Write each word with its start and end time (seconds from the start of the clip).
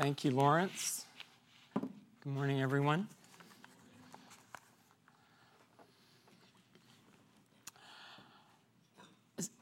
Thank 0.00 0.24
you, 0.24 0.30
Lawrence. 0.30 1.04
Good 1.74 2.32
morning, 2.32 2.62
everyone. 2.62 3.06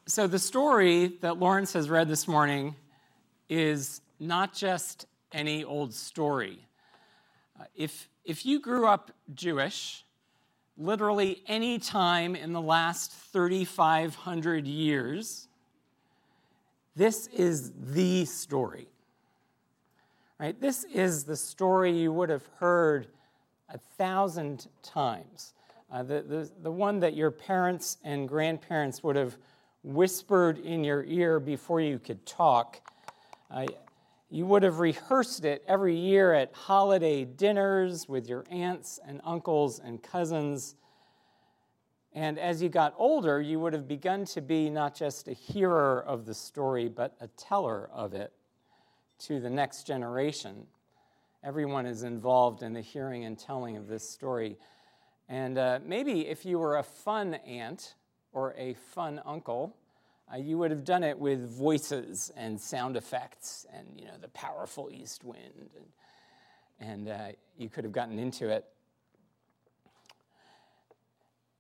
So, 0.07 0.29
the 0.29 0.39
story 0.39 1.09
that 1.22 1.40
Lawrence 1.40 1.72
has 1.72 1.90
read 1.90 2.07
this 2.07 2.29
morning 2.29 2.77
is 3.48 4.00
not 4.21 4.54
just 4.54 5.07
any 5.32 5.64
old 5.64 5.93
story. 5.93 6.61
Uh, 7.59 7.64
if, 7.75 8.09
if 8.25 8.46
you 8.46 8.61
grew 8.61 8.86
up 8.86 9.11
Jewish, 9.34 10.05
literally 10.77 11.43
any 11.48 11.80
time 11.80 12.36
in 12.36 12.52
the 12.52 12.62
last 12.62 13.11
3,500 13.11 14.68
years, 14.68 15.48
this 16.95 17.26
is 17.26 17.73
the 17.76 18.25
story. 18.25 18.86
Right? 20.40 20.60
This 20.60 20.84
is 20.84 21.24
the 21.24 21.36
story 21.36 21.90
you 21.90 22.12
would 22.12 22.28
have 22.28 22.46
heard 22.58 23.08
a 23.68 23.78
thousand 23.78 24.68
times. 24.84 25.52
Uh, 25.90 26.04
the, 26.04 26.22
the, 26.22 26.50
the 26.62 26.70
one 26.70 27.00
that 27.00 27.16
your 27.16 27.32
parents 27.32 27.96
and 28.04 28.28
grandparents 28.28 29.02
would 29.02 29.16
have 29.16 29.36
whispered 29.82 30.58
in 30.58 30.84
your 30.84 31.02
ear 31.04 31.40
before 31.40 31.80
you 31.80 31.98
could 31.98 32.24
talk. 32.24 32.80
Uh, 33.50 33.66
you 34.30 34.47
would 34.47 34.62
have 34.62 34.78
rehearsed 34.78 35.44
it 35.44 35.64
every 35.66 35.97
year 35.97 36.34
at 36.34 36.52
holiday 36.55 37.25
dinners 37.25 38.08
with 38.08 38.28
your 38.28 38.44
aunts 38.48 39.00
and 39.05 39.20
uncles 39.25 39.80
and 39.80 40.00
cousins. 40.00 40.77
And 42.12 42.39
as 42.39 42.62
you 42.62 42.69
got 42.69 42.94
older, 42.97 43.41
you 43.41 43.58
would 43.58 43.72
have 43.72 43.89
begun 43.89 44.25
to 44.27 44.41
be 44.41 44.70
not 44.70 44.95
just 44.95 45.27
a 45.27 45.33
hearer 45.33 46.00
of 46.06 46.27
the 46.27 46.34
story, 46.34 46.89
but 46.89 47.17
a 47.20 47.27
teller 47.28 47.91
of 47.92 48.14
it 48.14 48.33
to 49.20 49.41
the 49.41 49.50
next 49.50 49.86
generation. 49.86 50.66
Everyone 51.42 51.86
is 51.86 52.02
involved 52.02 52.62
in 52.62 52.72
the 52.72 52.80
hearing 52.80 53.24
and 53.24 53.38
telling 53.38 53.77
of 53.77 53.86
this 53.86 54.08
story. 54.08 54.56
And 55.28 55.58
uh, 55.58 55.80
maybe 55.84 56.27
if 56.27 56.44
you 56.44 56.58
were 56.58 56.77
a 56.77 56.83
fun 56.83 57.34
aunt 57.34 57.94
or 58.33 58.55
a 58.56 58.74
fun 58.74 59.20
uncle, 59.24 59.77
uh, 60.33 60.36
you 60.36 60.58
would 60.58 60.70
have 60.70 60.84
done 60.84 61.02
it 61.02 61.19
with 61.19 61.48
voices 61.50 62.30
and 62.36 62.61
sound 62.61 62.96
effects 62.96 63.66
and 63.72 63.86
you 63.96 64.05
know 64.05 64.19
the 64.20 64.28
powerful 64.28 64.91
east 64.92 65.24
wind 65.24 65.70
and, 66.80 66.89
and 66.91 67.08
uh, 67.08 67.28
you 67.56 67.69
could 67.69 67.84
have 67.84 67.92
gotten 67.92 68.19
into 68.19 68.50
it 68.50 68.64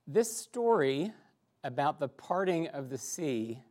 this 0.06 0.38
story 0.38 1.12
about 1.64 2.00
the 2.00 2.08
parting 2.08 2.68
of 2.68 2.90
the 2.90 2.98
sea 2.98 3.62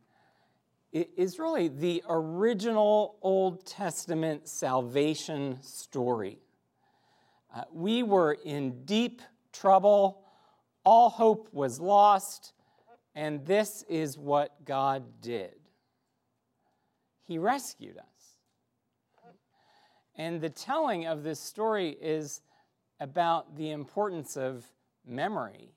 is 1.16 1.38
really 1.38 1.68
the 1.68 2.02
original 2.08 3.16
old 3.22 3.66
testament 3.66 4.48
salvation 4.48 5.62
story. 5.62 6.38
Uh, 7.54 7.62
we 7.72 8.02
were 8.02 8.36
in 8.44 8.84
deep 8.84 9.22
trouble. 9.52 10.24
All 10.84 11.10
hope 11.10 11.48
was 11.52 11.80
lost 11.80 12.52
and 13.18 13.44
this 13.44 13.82
is 13.88 14.16
what 14.16 14.64
God 14.64 15.02
did. 15.20 15.56
He 17.24 17.36
rescued 17.36 17.98
us. 17.98 19.34
And 20.14 20.40
the 20.40 20.50
telling 20.50 21.06
of 21.06 21.24
this 21.24 21.40
story 21.40 21.96
is 22.00 22.42
about 23.00 23.56
the 23.56 23.72
importance 23.72 24.36
of 24.36 24.64
memory, 25.04 25.72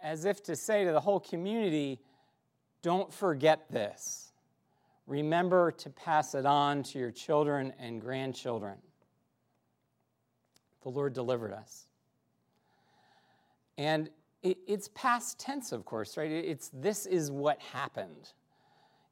as 0.00 0.24
if 0.24 0.40
to 0.44 0.54
say 0.54 0.84
to 0.84 0.92
the 0.92 1.00
whole 1.00 1.18
community, 1.18 1.98
don't 2.82 3.12
forget 3.12 3.70
this. 3.70 4.32
Remember 5.06 5.72
to 5.72 5.90
pass 5.90 6.34
it 6.34 6.44
on 6.44 6.82
to 6.84 6.98
your 6.98 7.10
children 7.10 7.72
and 7.78 8.00
grandchildren. 8.00 8.76
The 10.82 10.90
Lord 10.90 11.12
delivered 11.14 11.52
us. 11.52 11.86
And 13.78 14.10
it's 14.42 14.88
past 14.94 15.38
tense, 15.38 15.72
of 15.72 15.84
course, 15.84 16.16
right? 16.16 16.30
It's 16.30 16.70
this 16.72 17.06
is 17.06 17.30
what 17.30 17.60
happened. 17.60 18.32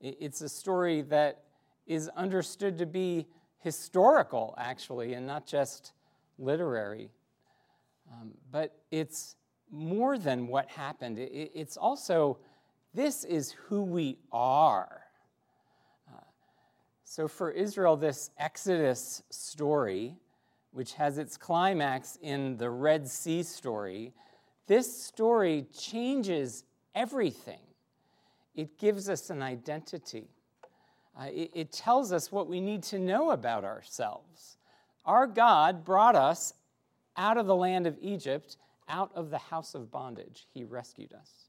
It's 0.01 0.41
a 0.41 0.49
story 0.49 1.03
that 1.03 1.43
is 1.87 2.09
understood 2.11 2.79
to 2.79 2.87
be 2.87 3.27
historical, 3.59 4.55
actually, 4.59 5.15
and 5.15 5.27
not 5.27 5.47
just 5.47 5.93
literary. 6.39 7.11
Um, 8.13 8.33
but 8.53 8.79
it's 8.91 9.37
more 9.71 10.19
than 10.19 10.47
what 10.47 10.69
happened. 10.69 11.19
It's 11.19 11.77
also 11.77 12.39
this 12.97 13.25
is 13.25 13.53
who 13.53 13.83
we 13.83 14.17
are. 14.33 15.03
Uh, 16.11 16.19
so 17.05 17.29
for 17.29 17.51
Israel, 17.51 17.97
this 17.97 18.31
Exodus 18.39 19.23
story, 19.29 20.17
which 20.73 20.95
has 20.95 21.19
its 21.19 21.37
climax 21.37 22.19
in 22.23 22.57
the 22.57 22.71
Red 22.71 23.07
Sea 23.07 23.43
story, 23.43 24.15
this 24.67 25.05
story 25.05 25.67
changes 25.79 26.65
everything. 26.95 27.61
It 28.55 28.79
gives 28.79 29.11
us 29.11 29.29
an 29.29 29.43
identity. 29.43 30.31
Uh, 31.21 31.27
it, 31.27 31.51
it 31.55 31.73
tells 31.73 32.13
us 32.13 32.33
what 32.33 32.49
we 32.49 32.61
need 32.63 32.83
to 32.85 32.99
know 32.99 33.31
about 33.31 33.63
ourselves. 33.63 34.57
Our 35.05 35.27
God 35.27 35.85
brought 35.85 36.17
us 36.17 36.55
out 37.19 37.37
of 37.37 37.47
the 37.47 37.55
land 37.55 37.87
of 37.87 37.99
Egypt, 38.01 38.57
out 38.89 39.11
of 39.15 39.29
the 39.29 39.39
house 39.39 39.75
of 39.75 39.91
bondage. 39.91 40.47
He 40.55 40.65
rescued 40.65 41.13
us. 41.13 41.46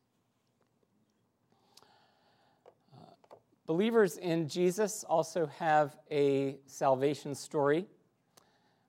Believers 3.67 4.17
in 4.17 4.47
Jesus 4.47 5.03
also 5.03 5.45
have 5.59 5.95
a 6.09 6.57
salvation 6.65 7.35
story. 7.35 7.85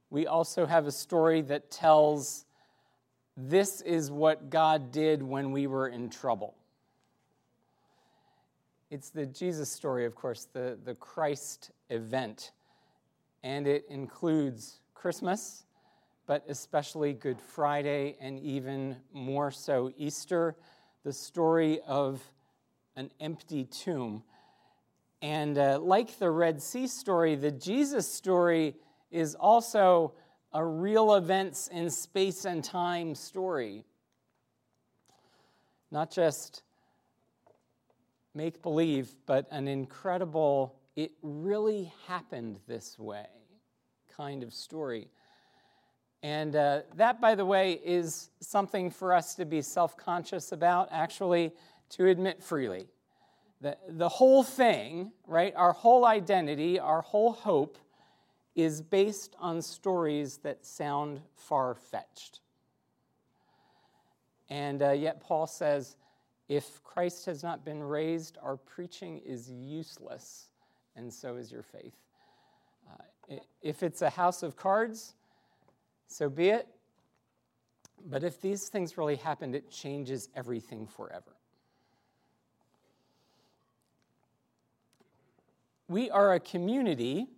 We 0.08 0.26
also 0.26 0.64
have 0.64 0.86
a 0.86 0.92
story 0.92 1.42
that 1.42 1.70
tells 1.70 2.46
this 3.36 3.82
is 3.82 4.10
what 4.10 4.50
God 4.50 4.90
did 4.90 5.22
when 5.22 5.52
we 5.52 5.66
were 5.66 5.88
in 5.88 6.08
trouble. 6.08 6.54
It's 8.90 9.10
the 9.10 9.26
Jesus 9.26 9.70
story, 9.70 10.06
of 10.06 10.14
course, 10.14 10.48
the, 10.52 10.78
the 10.82 10.94
Christ 10.94 11.72
event. 11.90 12.52
And 13.42 13.66
it 13.66 13.84
includes 13.90 14.80
Christmas, 14.94 15.64
but 16.26 16.44
especially 16.48 17.12
Good 17.12 17.40
Friday, 17.40 18.16
and 18.20 18.40
even 18.40 18.96
more 19.12 19.50
so 19.50 19.92
Easter, 19.96 20.56
the 21.04 21.12
story 21.12 21.80
of 21.86 22.22
an 22.96 23.10
empty 23.20 23.64
tomb. 23.64 24.22
And 25.20 25.58
uh, 25.58 25.78
like 25.80 26.18
the 26.18 26.30
Red 26.30 26.62
Sea 26.62 26.86
story, 26.86 27.34
the 27.34 27.50
Jesus 27.50 28.06
story 28.10 28.76
is 29.10 29.34
also 29.34 30.12
a 30.52 30.64
real 30.64 31.14
events 31.14 31.68
in 31.68 31.90
space 31.90 32.44
and 32.44 32.62
time 32.62 33.14
story. 33.14 33.84
Not 35.90 36.10
just 36.10 36.62
make 38.34 38.62
believe, 38.62 39.14
but 39.26 39.48
an 39.50 39.66
incredible, 39.66 40.76
it 40.94 41.12
really 41.22 41.92
happened 42.06 42.58
this 42.66 42.98
way 42.98 43.26
kind 44.16 44.42
of 44.42 44.52
story. 44.52 45.08
And 46.22 46.56
uh, 46.56 46.80
that, 46.96 47.20
by 47.20 47.36
the 47.36 47.46
way, 47.46 47.80
is 47.84 48.30
something 48.40 48.90
for 48.90 49.14
us 49.14 49.36
to 49.36 49.44
be 49.44 49.62
self 49.62 49.96
conscious 49.96 50.50
about, 50.50 50.88
actually, 50.90 51.52
to 51.90 52.08
admit 52.08 52.42
freely. 52.42 52.88
The, 53.60 53.76
the 53.88 54.08
whole 54.08 54.44
thing, 54.44 55.12
right, 55.26 55.52
our 55.56 55.72
whole 55.72 56.04
identity, 56.04 56.78
our 56.78 57.02
whole 57.02 57.32
hope 57.32 57.78
is 58.54 58.80
based 58.82 59.34
on 59.38 59.62
stories 59.62 60.38
that 60.38 60.64
sound 60.64 61.20
far 61.34 61.74
fetched. 61.74 62.41
And 64.48 64.82
uh, 64.82 64.93
yet, 64.93 65.20
Paul 65.20 65.46
says, 65.46 65.96
if 66.49 66.82
Christ 66.82 67.26
has 67.26 67.43
not 67.43 67.64
been 67.64 67.82
raised, 67.82 68.38
our 68.43 68.56
preaching 68.56 69.19
is 69.19 69.50
useless, 69.50 70.46
and 70.96 71.12
so 71.12 71.37
is 71.37 71.52
your 71.52 71.62
faith. 71.62 71.94
Uh, 72.88 73.37
if 73.60 73.82
it's 73.82 74.02
a 74.02 74.10
house 74.10 74.43
of 74.43 74.56
cards, 74.56 75.14
so 76.06 76.31
be 76.31 76.49
it. 76.49 76.66
But 78.06 78.25
if 78.25 78.40
these 78.40 78.69
things 78.69 78.96
really 78.96 79.16
happened, 79.16 79.55
it 79.55 79.70
changes 79.70 80.28
everything 80.34 80.87
forever. 80.87 81.38
We 85.88 86.11
are 86.11 86.35
a 86.35 86.40
community 86.40 87.29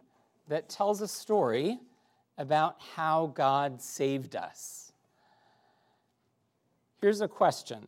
that 0.49 0.69
tells 0.69 1.01
a 1.01 1.07
story 1.07 1.79
about 2.37 2.77
how 2.97 3.29
God 3.29 3.81
saved 3.81 4.35
us. 4.35 4.93
Here's 7.01 7.21
a 7.21 7.29
question 7.29 7.87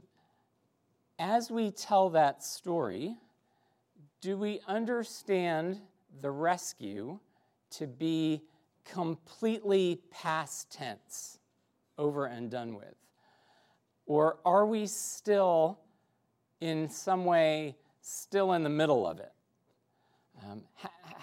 As 1.18 1.50
we 1.50 1.72
tell 1.72 2.10
that 2.10 2.44
story, 2.44 3.16
do 4.20 4.36
we 4.36 4.60
understand 4.68 5.80
the 6.20 6.30
rescue 6.30 7.18
to 7.70 7.88
be 7.88 8.42
completely 8.84 10.00
past 10.12 10.70
tense, 10.70 11.38
over 11.98 12.26
and 12.26 12.48
done 12.50 12.76
with? 12.76 12.94
Or 14.06 14.38
are 14.44 14.64
we 14.64 14.86
still, 14.86 15.80
in 16.60 16.88
some 16.88 17.24
way, 17.24 17.76
still 18.00 18.52
in 18.52 18.62
the 18.62 18.70
middle 18.70 19.06
of 19.06 19.18
it? 19.18 19.32
Um, 20.48 20.62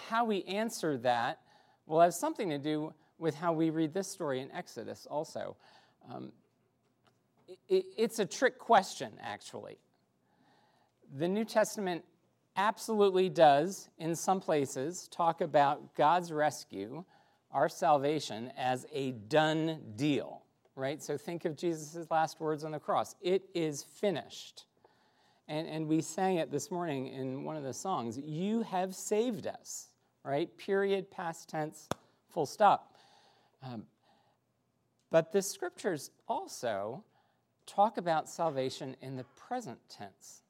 how 0.08 0.24
we 0.24 0.42
answer 0.44 0.96
that 0.98 1.40
will 1.86 2.00
have 2.00 2.14
something 2.14 2.48
to 2.50 2.58
do 2.58 2.94
with 3.18 3.34
how 3.34 3.52
we 3.52 3.70
read 3.70 3.92
this 3.92 4.08
story 4.08 4.40
in 4.40 4.50
Exodus 4.52 5.06
also. 5.10 5.56
Um, 6.10 6.32
it, 7.68 7.84
it's 7.96 8.18
a 8.18 8.26
trick 8.26 8.58
question, 8.58 9.12
actually. 9.20 9.78
The 11.18 11.28
New 11.28 11.44
Testament 11.44 12.04
absolutely 12.56 13.28
does, 13.28 13.88
in 13.98 14.14
some 14.14 14.40
places, 14.40 15.08
talk 15.08 15.40
about 15.40 15.94
God's 15.94 16.32
rescue, 16.32 17.04
our 17.52 17.68
salvation, 17.68 18.52
as 18.56 18.86
a 18.92 19.12
done 19.12 19.80
deal, 19.96 20.42
right? 20.76 21.02
So 21.02 21.16
think 21.16 21.44
of 21.44 21.56
Jesus' 21.56 22.06
last 22.10 22.40
words 22.40 22.64
on 22.64 22.72
the 22.72 22.78
cross 22.78 23.14
it 23.20 23.42
is 23.54 23.82
finished. 23.82 24.64
And, 25.50 25.66
and 25.66 25.88
we 25.88 26.00
sang 26.00 26.36
it 26.36 26.52
this 26.52 26.70
morning 26.70 27.08
in 27.08 27.42
one 27.42 27.56
of 27.56 27.64
the 27.64 27.74
songs 27.74 28.16
You 28.16 28.62
have 28.62 28.94
saved 28.94 29.48
us, 29.48 29.88
right? 30.24 30.48
Period, 30.56 31.10
past 31.10 31.48
tense, 31.48 31.88
full 32.28 32.46
stop. 32.46 32.94
Um, 33.60 33.82
but 35.10 35.32
the 35.32 35.42
scriptures 35.42 36.12
also 36.28 37.02
talk 37.66 37.98
about 37.98 38.28
salvation 38.28 38.94
in 39.02 39.16
the 39.16 39.24
present 39.24 39.80
tense. 39.88 40.42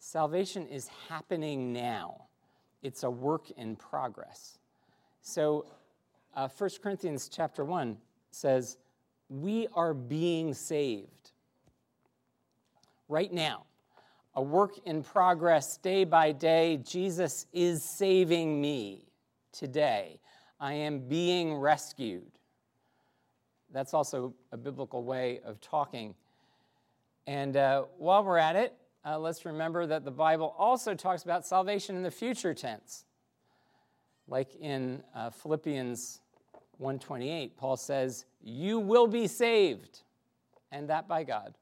Salvation 0.00 0.66
is 0.66 0.90
happening 1.08 1.72
now, 1.72 2.24
it's 2.82 3.04
a 3.04 3.10
work 3.10 3.48
in 3.52 3.76
progress. 3.76 4.58
So, 5.22 5.66
uh, 6.34 6.48
1 6.48 6.70
Corinthians 6.82 7.28
chapter 7.28 7.64
1 7.64 7.96
says, 8.32 8.76
We 9.28 9.68
are 9.72 9.94
being 9.94 10.52
saved 10.52 11.30
right 13.08 13.32
now. 13.32 13.66
A 14.36 14.42
work 14.42 14.78
in 14.84 15.02
progress 15.02 15.76
day 15.76 16.04
by 16.04 16.32
day. 16.32 16.78
Jesus 16.78 17.46
is 17.52 17.84
saving 17.84 18.60
me 18.60 19.06
today. 19.52 20.20
I 20.58 20.72
am 20.72 21.00
being 21.00 21.54
rescued. 21.54 22.32
That's 23.72 23.94
also 23.94 24.34
a 24.50 24.56
biblical 24.56 25.04
way 25.04 25.40
of 25.44 25.60
talking. 25.60 26.14
And 27.26 27.56
uh, 27.56 27.84
while 27.96 28.24
we're 28.24 28.38
at 28.38 28.56
it, 28.56 28.74
uh, 29.04 29.18
let's 29.18 29.44
remember 29.44 29.86
that 29.86 30.04
the 30.04 30.10
Bible 30.10 30.54
also 30.58 30.94
talks 30.94 31.22
about 31.22 31.46
salvation 31.46 31.96
in 31.96 32.02
the 32.02 32.10
future 32.10 32.54
tense. 32.54 33.04
Like 34.26 34.54
in 34.56 35.02
uh, 35.14 35.30
Philippians 35.30 36.20
1:28, 36.80 37.56
Paul 37.56 37.76
says, 37.76 38.24
"You 38.40 38.80
will 38.80 39.06
be 39.06 39.26
saved, 39.26 40.02
and 40.72 40.88
that 40.88 41.06
by 41.06 41.24
God." 41.24 41.54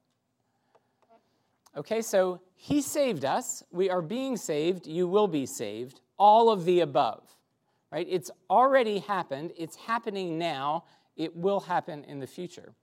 Okay, 1.75 2.01
so 2.01 2.39
he 2.55 2.81
saved 2.81 3.25
us. 3.25 3.63
We 3.71 3.89
are 3.89 4.01
being 4.01 4.37
saved. 4.37 4.85
You 4.85 5.07
will 5.07 5.27
be 5.27 5.45
saved. 5.45 6.01
All 6.19 6.51
of 6.51 6.65
the 6.65 6.81
above, 6.81 7.23
right? 7.91 8.07
It's 8.09 8.29
already 8.49 8.99
happened. 8.99 9.51
It's 9.57 9.75
happening 9.75 10.37
now. 10.37 10.85
It 11.17 11.35
will 11.35 11.59
happen 11.59 12.03
in 12.03 12.19
the 12.19 12.27
future. 12.27 12.73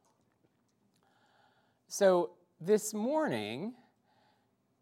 So 1.87 2.31
this 2.61 2.93
morning, 2.93 3.75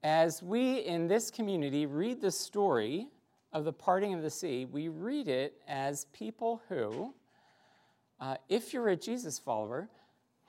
as 0.02 0.43
we 0.43 0.78
in 0.78 1.06
this 1.06 1.31
community 1.31 1.87
read 1.87 2.20
the 2.20 2.31
story 2.31 3.08
of 3.52 3.64
the 3.64 3.72
parting 3.72 4.14
of 4.14 4.22
the 4.22 4.31
sea, 4.31 4.64
we 4.64 4.88
read 4.88 5.28
it 5.28 5.61
as 5.69 6.06
people 6.06 6.62
who, 6.69 7.14
uh, 8.20 8.37
if 8.49 8.72
you're 8.72 8.88
a 8.88 8.96
Jesus 8.96 9.38
follower, 9.38 9.88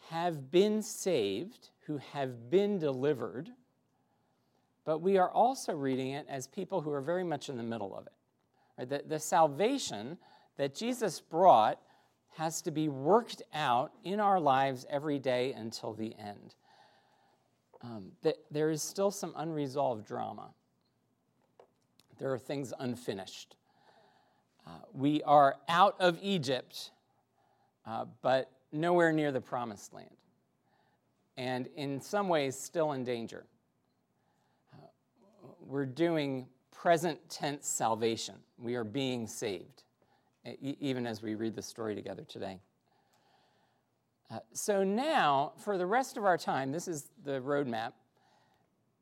have 0.10 0.52
been 0.52 0.82
saved, 0.82 1.70
who 1.86 1.98
have 2.14 2.50
been 2.50 2.80
delivered, 2.80 3.50
but 4.86 5.00
we 5.00 5.18
are 5.18 5.30
also 5.30 5.74
reading 5.74 6.12
it 6.12 6.26
as 6.30 6.48
people 6.48 6.82
who 6.82 6.92
are 6.92 7.02
very 7.02 7.24
much 7.24 7.50
in 7.50 7.58
the 7.58 7.64
middle 7.64 7.96
of 7.96 8.08
it. 8.08 8.90
The, 8.90 9.04
the 9.06 9.20
salvation 9.20 10.18
that 10.58 10.74
Jesus 10.74 11.20
brought 11.20 11.80
has 12.38 12.62
to 12.64 12.72
be 12.72 12.88
worked 12.88 13.42
out 13.54 13.92
in 14.04 14.20
our 14.20 14.40
lives 14.40 14.86
every 14.90 15.20
day 15.20 15.54
until 15.54 15.94
the 15.94 16.16
end 16.18 16.56
um, 17.82 18.12
there 18.52 18.70
is 18.70 18.82
still 18.82 19.12
some 19.12 19.34
unresolved 19.36 20.06
drama. 20.06 20.50
There 22.18 22.32
are 22.34 22.40
things 22.40 22.74
unfinished. 22.80 23.56
Uh, 24.68 24.72
we 24.94 25.24
are 25.24 25.56
out 25.70 25.96
of 26.00 26.20
Egypt, 26.22 26.92
uh, 27.86 28.06
but 28.22 28.52
nowhere 28.72 29.12
near 29.12 29.32
the 29.32 29.42
promised 29.42 29.94
land. 29.94 30.10
And 31.38 31.68
in 31.76 32.02
some 32.02 32.28
ways, 32.28 32.60
still 32.60 32.92
in 32.94 33.04
danger. 33.04 33.46
Uh, 34.74 34.88
we're 35.62 35.86
doing 35.86 36.48
present 36.72 37.20
tense 37.30 37.68
salvation. 37.68 38.36
We 38.58 38.76
are 38.76 38.84
being 38.84 39.28
saved, 39.28 39.84
even 40.62 41.06
as 41.06 41.22
we 41.22 41.36
read 41.36 41.56
the 41.56 41.62
story 41.62 41.96
together 41.96 42.24
today. 42.24 42.60
Uh, 44.32 44.40
so 44.54 44.84
now, 44.84 45.54
for 45.58 45.78
the 45.78 45.86
rest 45.86 46.16
of 46.16 46.24
our 46.24 46.38
time, 46.38 46.72
this 46.72 46.88
is 46.88 47.10
the 47.24 47.42
roadmap. 47.42 47.94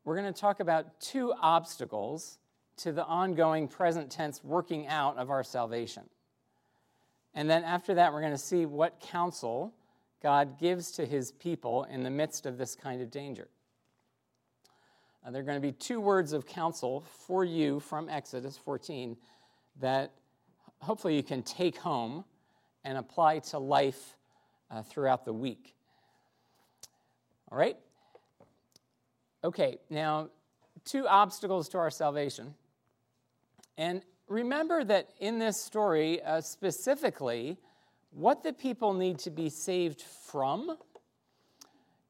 We're 0.05 0.15
going 0.15 0.31
to 0.33 0.39
talk 0.39 0.59
about 0.61 0.99
two 1.01 1.33
obstacles 1.41 2.37
to 2.77 2.91
the 2.91 3.03
ongoing 3.05 3.67
present 3.67 4.09
tense 4.09 4.43
working 4.43 4.87
out 4.87 5.17
of 5.17 5.29
our 5.29 5.43
salvation. 5.43 6.03
And 7.38 7.48
then 7.48 7.63
after 7.63 7.94
that, 7.94 8.12
we're 8.12 8.22
going 8.22 8.34
to 8.34 8.38
see 8.38 8.66
what 8.66 9.00
counsel 9.00 9.72
God 10.24 10.60
gives 10.60 10.92
to 10.94 11.06
his 11.06 11.31
people 11.31 11.84
in 11.84 12.01
the 12.01 12.10
midst 12.10 12.48
of 12.48 12.57
this 12.57 12.74
kind 12.74 13.00
of 13.00 13.12
danger. 13.12 13.48
Uh, 15.24 15.30
there 15.30 15.44
are 15.44 15.45
going 15.45 15.62
to 15.62 15.62
be 15.62 15.72
two 15.72 16.01
words 16.01 16.34
of 16.34 16.48
counsel 16.48 17.01
for 17.28 17.45
you 17.45 17.80
from 17.80 18.10
Exodus 18.10 18.57
14 18.57 19.16
that 19.81 20.13
hopefully 20.80 21.16
you 21.16 21.22
can 21.22 21.44
take 21.44 21.78
home 21.78 22.25
and 22.84 22.98
apply 22.98 23.38
to 23.38 23.60
life 23.60 24.16
uh, 24.72 24.81
throughout 24.81 25.24
the 25.24 25.34
week. 25.34 25.75
All 27.51 27.57
right? 27.60 27.78
Okay, 29.44 29.78
now, 29.92 30.30
two 30.86 31.07
obstacles 31.07 31.69
to 31.69 31.78
our 31.78 31.92
salvation. 31.92 32.56
And 33.78 34.01
remember 34.27 34.83
that 34.83 35.09
in 35.19 35.39
this 35.39 35.59
story, 35.59 36.21
uh, 36.21 36.41
specifically, 36.41 37.57
what 38.12 38.44
the 38.44 38.53
people 38.53 38.94
need 38.94 39.19
to 39.19 39.29
be 39.29 39.50
saved 39.50 40.01
from 40.01 40.77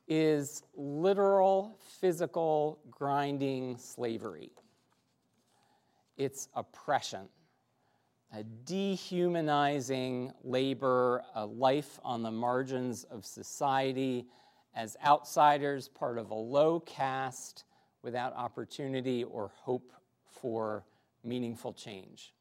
is 0.07 0.63
literal, 0.75 1.77
physical, 1.99 2.79
grinding 2.89 3.77
slavery. 3.77 4.51
It's 6.17 6.47
oppression 6.55 7.27
a 8.33 8.43
dehumanizing 8.43 10.31
labor, 10.43 11.23
a 11.35 11.45
life 11.45 11.99
on 12.03 12.23
the 12.23 12.31
margins 12.31 13.05
of 13.05 13.25
society, 13.25 14.27
as 14.75 14.97
outsiders, 15.05 15.87
part 15.87 16.17
of 16.17 16.29
a 16.31 16.35
low 16.35 16.79
caste, 16.81 17.63
without 18.03 18.35
opportunity 18.35 19.23
or 19.23 19.51
hope 19.55 19.91
for 20.25 20.83
meaningful 21.27 21.73
change. 21.73 22.33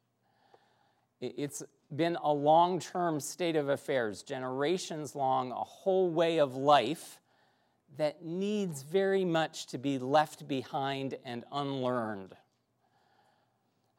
It's 1.19 1.63
been 1.95 2.17
a 2.21 2.31
long 2.31 2.79
term 2.79 3.19
state 3.19 3.55
of 3.55 3.69
affairs, 3.69 4.23
generations 4.23 5.15
long, 5.15 5.51
a 5.51 5.55
whole 5.55 6.09
way 6.09 6.39
of 6.39 6.55
life 6.55 7.19
that 7.97 8.23
needs 8.23 8.83
very 8.83 9.25
much 9.25 9.67
to 9.67 9.77
be 9.77 9.97
left 9.97 10.47
behind 10.47 11.15
and 11.25 11.43
unlearned. 11.51 12.35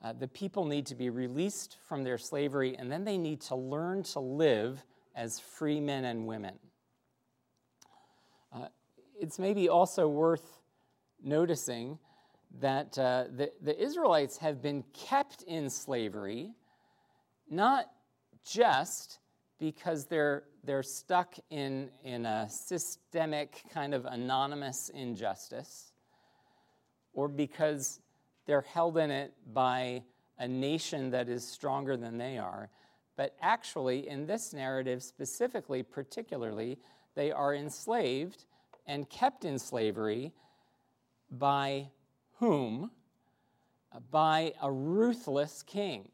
Uh, 0.02 0.12
the 0.12 0.28
people 0.28 0.64
need 0.64 0.86
to 0.86 0.94
be 0.94 1.10
released 1.10 1.76
from 1.88 2.04
their 2.04 2.18
slavery, 2.18 2.76
and 2.76 2.92
then 2.92 3.04
they 3.04 3.18
need 3.18 3.40
to 3.40 3.56
learn 3.56 4.02
to 4.04 4.20
live 4.20 4.84
as 5.16 5.40
free 5.40 5.80
men 5.80 6.04
and 6.04 6.26
women. 6.26 6.54
Uh, 8.52 8.66
it's 9.20 9.40
maybe 9.40 9.68
also 9.68 10.06
worth 10.06 10.60
noticing 11.20 11.98
that 12.60 12.98
uh, 12.98 13.24
the, 13.36 13.52
the 13.62 13.80
Israelites 13.80 14.38
have 14.38 14.62
been 14.62 14.84
kept 14.92 15.42
in 15.42 15.70
slavery 15.70 16.52
not 17.50 17.86
just 18.44 19.18
because 19.58 20.06
they're, 20.06 20.44
they're 20.64 20.82
stuck 20.82 21.34
in, 21.50 21.90
in 22.04 22.26
a 22.26 22.48
systemic 22.48 23.62
kind 23.72 23.94
of 23.94 24.04
anonymous 24.06 24.90
injustice 24.94 25.92
or 27.12 27.28
because 27.28 28.00
they're 28.46 28.60
held 28.62 28.96
in 28.98 29.10
it 29.10 29.34
by 29.52 30.02
a 30.38 30.46
nation 30.46 31.10
that 31.10 31.28
is 31.28 31.46
stronger 31.46 31.96
than 31.96 32.16
they 32.16 32.38
are. 32.38 32.70
But 33.16 33.34
actually, 33.42 34.08
in 34.08 34.26
this 34.26 34.52
narrative 34.52 35.02
specifically, 35.02 35.82
particularly, 35.82 36.78
they 37.16 37.32
are 37.32 37.54
enslaved 37.54 38.44
and 38.86 39.10
kept 39.10 39.44
in 39.44 39.58
slavery 39.58 40.32
by 41.30 41.88
whom? 42.38 42.90
By 44.10 44.54
a 44.62 44.70
ruthless 44.70 45.62
king. 45.62 46.08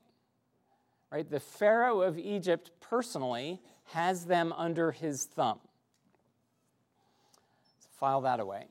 Right? 1.10 1.28
The 1.28 1.40
Pharaoh 1.40 2.00
of 2.00 2.18
Egypt 2.18 2.70
personally 2.80 3.60
has 3.92 4.24
them 4.24 4.52
under 4.56 4.90
his 4.90 5.24
thumb. 5.26 5.60
So 7.80 7.88
file 7.98 8.22
that 8.22 8.40
away. 8.40 8.66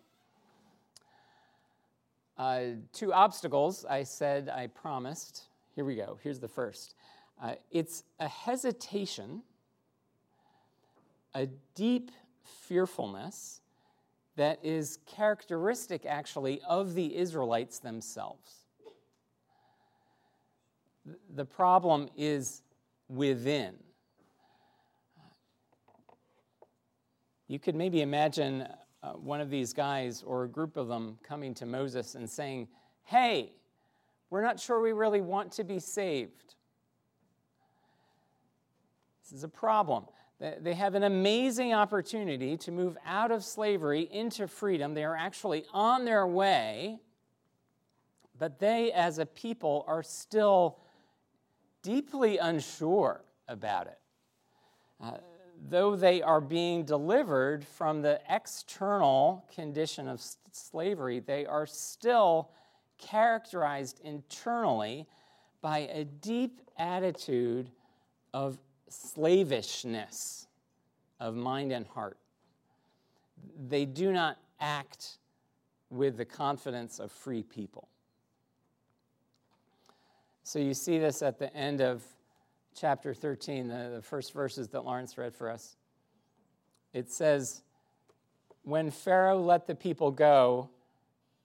Uh, 2.37 2.61
two 2.91 3.13
obstacles 3.13 3.85
I 3.85 4.03
said 4.03 4.49
I 4.49 4.67
promised. 4.67 5.43
Here 5.75 5.85
we 5.85 5.95
go. 5.95 6.17
Here's 6.23 6.39
the 6.39 6.47
first. 6.47 6.95
Uh, 7.41 7.55
it's 7.71 8.03
a 8.19 8.27
hesitation, 8.27 9.43
a 11.33 11.47
deep 11.75 12.11
fearfulness 12.43 13.61
that 14.35 14.59
is 14.63 14.99
characteristic, 15.05 16.05
actually, 16.05 16.61
of 16.67 16.95
the 16.95 17.15
Israelites 17.15 17.79
themselves. 17.79 18.65
The 21.35 21.45
problem 21.45 22.09
is 22.17 22.61
within. 23.09 23.75
You 27.47 27.59
could 27.59 27.75
maybe 27.75 28.01
imagine 28.01 28.67
uh, 29.03 29.11
one 29.11 29.41
of 29.41 29.49
these 29.49 29.73
guys 29.73 30.23
or 30.25 30.45
a 30.45 30.47
group 30.47 30.77
of 30.77 30.87
them 30.87 31.17
coming 31.21 31.53
to 31.55 31.65
Moses 31.65 32.15
and 32.15 32.27
saying, 32.27 32.67
Hey, 33.03 33.51
we're 34.29 34.41
not 34.41 34.59
sure 34.59 34.81
we 34.81 34.93
really 34.93 35.21
want 35.21 35.51
to 35.53 35.63
be 35.63 35.77
saved. 35.77 36.55
This 39.21 39.33
is 39.33 39.43
a 39.43 39.49
problem. 39.49 40.05
They 40.59 40.73
have 40.73 40.95
an 40.95 41.03
amazing 41.03 41.73
opportunity 41.73 42.57
to 42.57 42.71
move 42.71 42.97
out 43.05 43.31
of 43.31 43.45
slavery 43.45 44.09
into 44.11 44.45
freedom. 44.47 44.93
They 44.93 45.05
are 45.05 45.15
actually 45.15 45.63
on 45.71 46.03
their 46.03 46.27
way, 46.27 46.99
but 48.37 48.59
they, 48.59 48.91
as 48.91 49.19
a 49.19 49.25
people, 49.25 49.85
are 49.87 50.03
still 50.03 50.79
deeply 51.81 52.39
unsure 52.39 53.23
about 53.47 53.87
it. 53.87 53.99
Uh, 55.01 55.17
though 55.69 55.95
they 55.95 56.21
are 56.21 56.41
being 56.41 56.83
delivered 56.83 57.65
from 57.65 58.01
the 58.01 58.19
external 58.29 59.45
condition 59.53 60.09
of 60.09 60.21
slavery, 60.51 61.21
they 61.21 61.45
are 61.45 61.65
still 61.65 62.49
characterized 62.97 64.01
internally 64.03 65.07
by 65.61 65.79
a 65.93 66.03
deep 66.03 66.59
attitude 66.77 67.69
of 68.33 68.59
slavishness 68.93 70.47
of 71.19 71.35
mind 71.35 71.71
and 71.71 71.85
heart. 71.87 72.17
They 73.67 73.85
do 73.85 74.11
not 74.11 74.37
act 74.59 75.17
with 75.89 76.17
the 76.17 76.25
confidence 76.25 76.99
of 76.99 77.11
free 77.11 77.43
people. 77.43 77.87
So 80.43 80.59
you 80.59 80.73
see 80.73 80.99
this 80.99 81.21
at 81.21 81.39
the 81.39 81.53
end 81.55 81.81
of 81.81 82.03
chapter 82.75 83.13
13, 83.13 83.67
the, 83.67 83.91
the 83.95 84.01
first 84.01 84.33
verses 84.33 84.67
that 84.69 84.83
Lawrence 84.83 85.17
read 85.17 85.33
for 85.33 85.49
us. 85.49 85.77
It 86.93 87.11
says, 87.11 87.61
When 88.63 88.91
Pharaoh 88.91 89.41
let 89.41 89.67
the 89.67 89.75
people 89.75 90.11
go, 90.11 90.69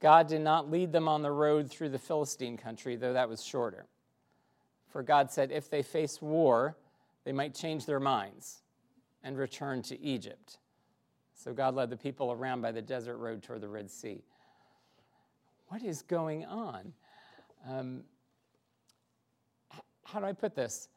God 0.01 0.27
did 0.27 0.41
not 0.41 0.71
lead 0.71 0.91
them 0.91 1.07
on 1.07 1.21
the 1.21 1.31
road 1.31 1.69
through 1.69 1.89
the 1.89 1.99
Philistine 1.99 2.57
country, 2.57 2.95
though 2.95 3.13
that 3.13 3.29
was 3.29 3.43
shorter. 3.43 3.85
For 4.89 5.03
God 5.03 5.31
said, 5.31 5.51
if 5.51 5.69
they 5.69 5.83
face 5.83 6.21
war, 6.21 6.75
they 7.29 7.33
might 7.33 7.53
change 7.53 7.85
their 7.85 7.99
minds 7.99 8.63
and 9.23 9.37
return 9.37 9.83
to 9.83 10.01
Egypt. 10.01 10.57
So 11.35 11.53
God 11.53 11.75
led 11.75 11.91
the 11.91 11.95
people 11.95 12.31
around 12.31 12.61
by 12.61 12.71
the 12.71 12.81
desert 12.81 13.17
road 13.17 13.43
toward 13.43 13.61
the 13.61 13.67
Red 13.67 13.91
Sea. 13.91 14.23
What 15.67 15.83
is 15.83 16.01
going 16.01 16.43
on? 16.45 16.91
Um, 17.69 18.01
how 20.05 20.19
do 20.19 20.25
I 20.25 20.33
put 20.33 20.55
this? 20.55 20.89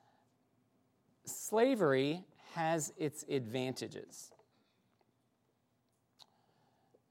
Slavery 1.27 2.25
has 2.55 2.95
its 2.97 3.27
advantages. 3.29 4.33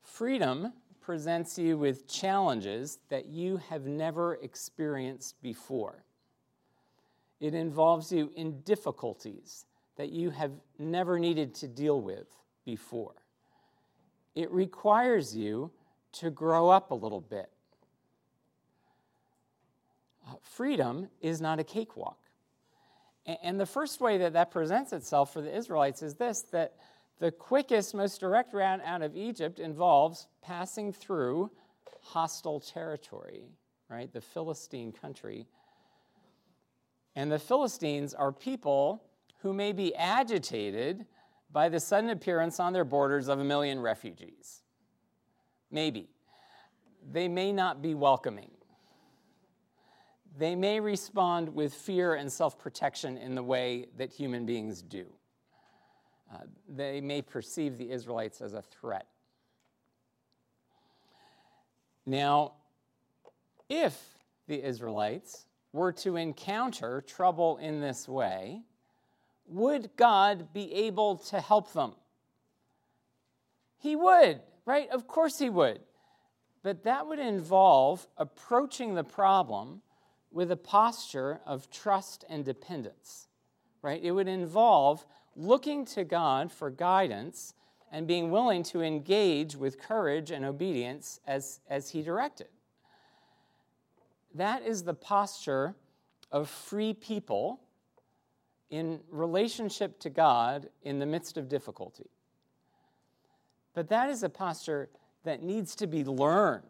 Freedom 0.01 0.73
presents 0.99 1.59
you 1.59 1.77
with 1.77 2.07
challenges 2.07 2.97
that 3.09 3.27
you 3.27 3.57
have 3.69 3.85
never 3.85 4.39
experienced 4.41 5.39
before. 5.43 6.05
It 7.41 7.55
involves 7.55 8.11
you 8.11 8.31
in 8.35 8.61
difficulties 8.61 9.65
that 9.97 10.11
you 10.11 10.29
have 10.29 10.51
never 10.77 11.19
needed 11.19 11.55
to 11.55 11.67
deal 11.67 11.99
with 11.99 12.27
before. 12.63 13.15
It 14.35 14.49
requires 14.51 15.35
you 15.35 15.71
to 16.13 16.29
grow 16.29 16.69
up 16.69 16.91
a 16.91 16.95
little 16.95 17.19
bit. 17.19 17.49
Uh, 20.27 20.35
freedom 20.41 21.09
is 21.19 21.41
not 21.41 21.59
a 21.59 21.63
cakewalk. 21.63 22.19
And 23.25 23.59
the 23.59 23.65
first 23.65 24.01
way 24.01 24.17
that 24.19 24.33
that 24.33 24.51
presents 24.51 24.93
itself 24.93 25.33
for 25.33 25.41
the 25.41 25.55
Israelites 25.55 26.01
is 26.01 26.15
this 26.15 26.41
that 26.51 26.75
the 27.19 27.31
quickest, 27.31 27.93
most 27.93 28.19
direct 28.19 28.53
route 28.53 28.81
out 28.83 29.01
of 29.01 29.15
Egypt 29.15 29.59
involves 29.59 30.27
passing 30.41 30.91
through 30.91 31.51
hostile 32.01 32.59
territory, 32.59 33.43
right? 33.89 34.11
The 34.11 34.21
Philistine 34.21 34.91
country 34.91 35.47
and 37.15 37.31
the 37.31 37.39
Philistines 37.39 38.13
are 38.13 38.31
people 38.31 39.03
who 39.41 39.53
may 39.53 39.71
be 39.71 39.93
agitated 39.95 41.05
by 41.51 41.67
the 41.67 41.79
sudden 41.79 42.09
appearance 42.09 42.59
on 42.59 42.73
their 42.73 42.85
borders 42.85 43.27
of 43.27 43.39
a 43.39 43.43
million 43.43 43.79
refugees. 43.79 44.61
Maybe. 45.69 46.09
They 47.11 47.27
may 47.27 47.51
not 47.51 47.81
be 47.81 47.95
welcoming. 47.95 48.51
They 50.37 50.55
may 50.55 50.79
respond 50.79 51.53
with 51.53 51.73
fear 51.73 52.13
and 52.13 52.31
self 52.31 52.57
protection 52.57 53.17
in 53.17 53.35
the 53.35 53.43
way 53.43 53.87
that 53.97 54.11
human 54.11 54.45
beings 54.45 54.81
do. 54.81 55.05
Uh, 56.33 56.37
they 56.69 57.01
may 57.01 57.21
perceive 57.21 57.77
the 57.77 57.91
Israelites 57.91 58.39
as 58.39 58.53
a 58.53 58.61
threat. 58.61 59.07
Now, 62.05 62.53
if 63.69 64.17
the 64.47 64.63
Israelites 64.63 65.45
were 65.73 65.91
to 65.91 66.15
encounter 66.15 67.01
trouble 67.01 67.57
in 67.57 67.79
this 67.81 68.07
way, 68.07 68.61
would 69.47 69.89
God 69.95 70.53
be 70.53 70.73
able 70.73 71.17
to 71.17 71.39
help 71.39 71.73
them? 71.73 71.93
He 73.77 73.95
would, 73.95 74.41
right? 74.65 74.89
Of 74.89 75.07
course 75.07 75.39
he 75.39 75.49
would. 75.49 75.79
But 76.63 76.83
that 76.83 77.07
would 77.07 77.19
involve 77.19 78.07
approaching 78.17 78.93
the 78.93 79.03
problem 79.03 79.81
with 80.31 80.51
a 80.51 80.57
posture 80.57 81.41
of 81.45 81.69
trust 81.69 82.23
and 82.29 82.45
dependence, 82.45 83.27
right? 83.81 84.01
It 84.01 84.11
would 84.11 84.27
involve 84.27 85.05
looking 85.35 85.85
to 85.85 86.03
God 86.03 86.51
for 86.51 86.69
guidance 86.69 87.53
and 87.91 88.07
being 88.07 88.31
willing 88.31 88.63
to 88.63 88.81
engage 88.81 89.55
with 89.55 89.79
courage 89.79 90.31
and 90.31 90.45
obedience 90.45 91.19
as, 91.27 91.59
as 91.69 91.89
he 91.89 92.01
directed. 92.01 92.47
That 94.35 94.63
is 94.63 94.83
the 94.83 94.93
posture 94.93 95.75
of 96.31 96.49
free 96.49 96.93
people 96.93 97.61
in 98.69 99.01
relationship 99.09 99.99
to 99.99 100.09
God 100.09 100.69
in 100.83 100.99
the 100.99 101.05
midst 101.05 101.37
of 101.37 101.49
difficulty. 101.49 102.09
But 103.73 103.89
that 103.89 104.09
is 104.09 104.23
a 104.23 104.29
posture 104.29 104.89
that 105.23 105.43
needs 105.43 105.75
to 105.75 105.87
be 105.87 106.03
learned. 106.03 106.63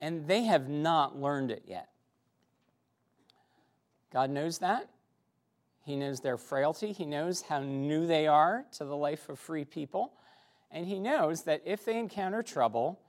And 0.00 0.28
they 0.28 0.44
have 0.44 0.68
not 0.68 1.20
learned 1.20 1.50
it 1.50 1.64
yet. 1.66 1.88
God 4.12 4.30
knows 4.30 4.58
that. 4.58 4.88
He 5.84 5.96
knows 5.96 6.20
their 6.20 6.36
frailty. 6.36 6.92
He 6.92 7.06
knows 7.06 7.42
how 7.42 7.60
new 7.60 8.06
they 8.06 8.26
are 8.26 8.64
to 8.72 8.84
the 8.84 8.96
life 8.96 9.28
of 9.28 9.38
free 9.38 9.64
people. 9.64 10.12
And 10.70 10.86
He 10.86 10.98
knows 10.98 11.42
that 11.44 11.62
if 11.64 11.84
they 11.84 11.98
encounter 11.98 12.42
trouble, 12.42 13.00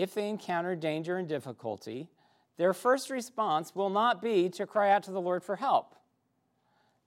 if 0.00 0.14
they 0.14 0.28
encounter 0.30 0.74
danger 0.74 1.18
and 1.18 1.28
difficulty, 1.28 2.08
their 2.56 2.72
first 2.72 3.10
response 3.10 3.74
will 3.74 3.90
not 3.90 4.22
be 4.22 4.48
to 4.48 4.66
cry 4.66 4.90
out 4.90 5.02
to 5.02 5.10
the 5.10 5.20
Lord 5.20 5.42
for 5.44 5.56
help. 5.56 5.94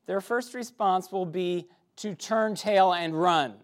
Their 0.06 0.22
first 0.22 0.54
response 0.54 1.12
will 1.12 1.26
be 1.26 1.68
to 1.98 2.14
turn 2.14 2.54
tail 2.54 2.94
and 2.94 3.20
run. 3.20 3.56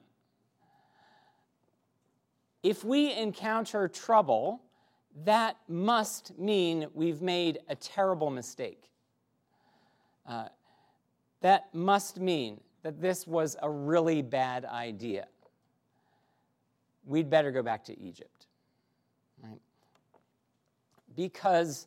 If 2.63 2.83
we 2.83 3.13
encounter 3.13 3.88
trouble, 3.88 4.63
that 5.25 5.57
must 5.67 6.38
mean 6.39 6.88
we've 6.93 7.21
made 7.21 7.59
a 7.67 7.75
terrible 7.75 8.31
mistake. 8.31 8.89
Uh, 10.27 10.48
that 11.41 11.74
must 11.74 12.19
mean 12.19 12.62
that 12.81 13.00
this 13.00 13.27
was 13.27 13.55
a 13.62 13.69
really 13.69 14.24
bad 14.24 14.65
idea. 14.65 15.27
We'd 17.05 17.29
better 17.29 17.51
go 17.51 17.62
back 17.62 17.83
to 17.86 18.00
Egypt. 18.00 18.38
Because 21.19 21.85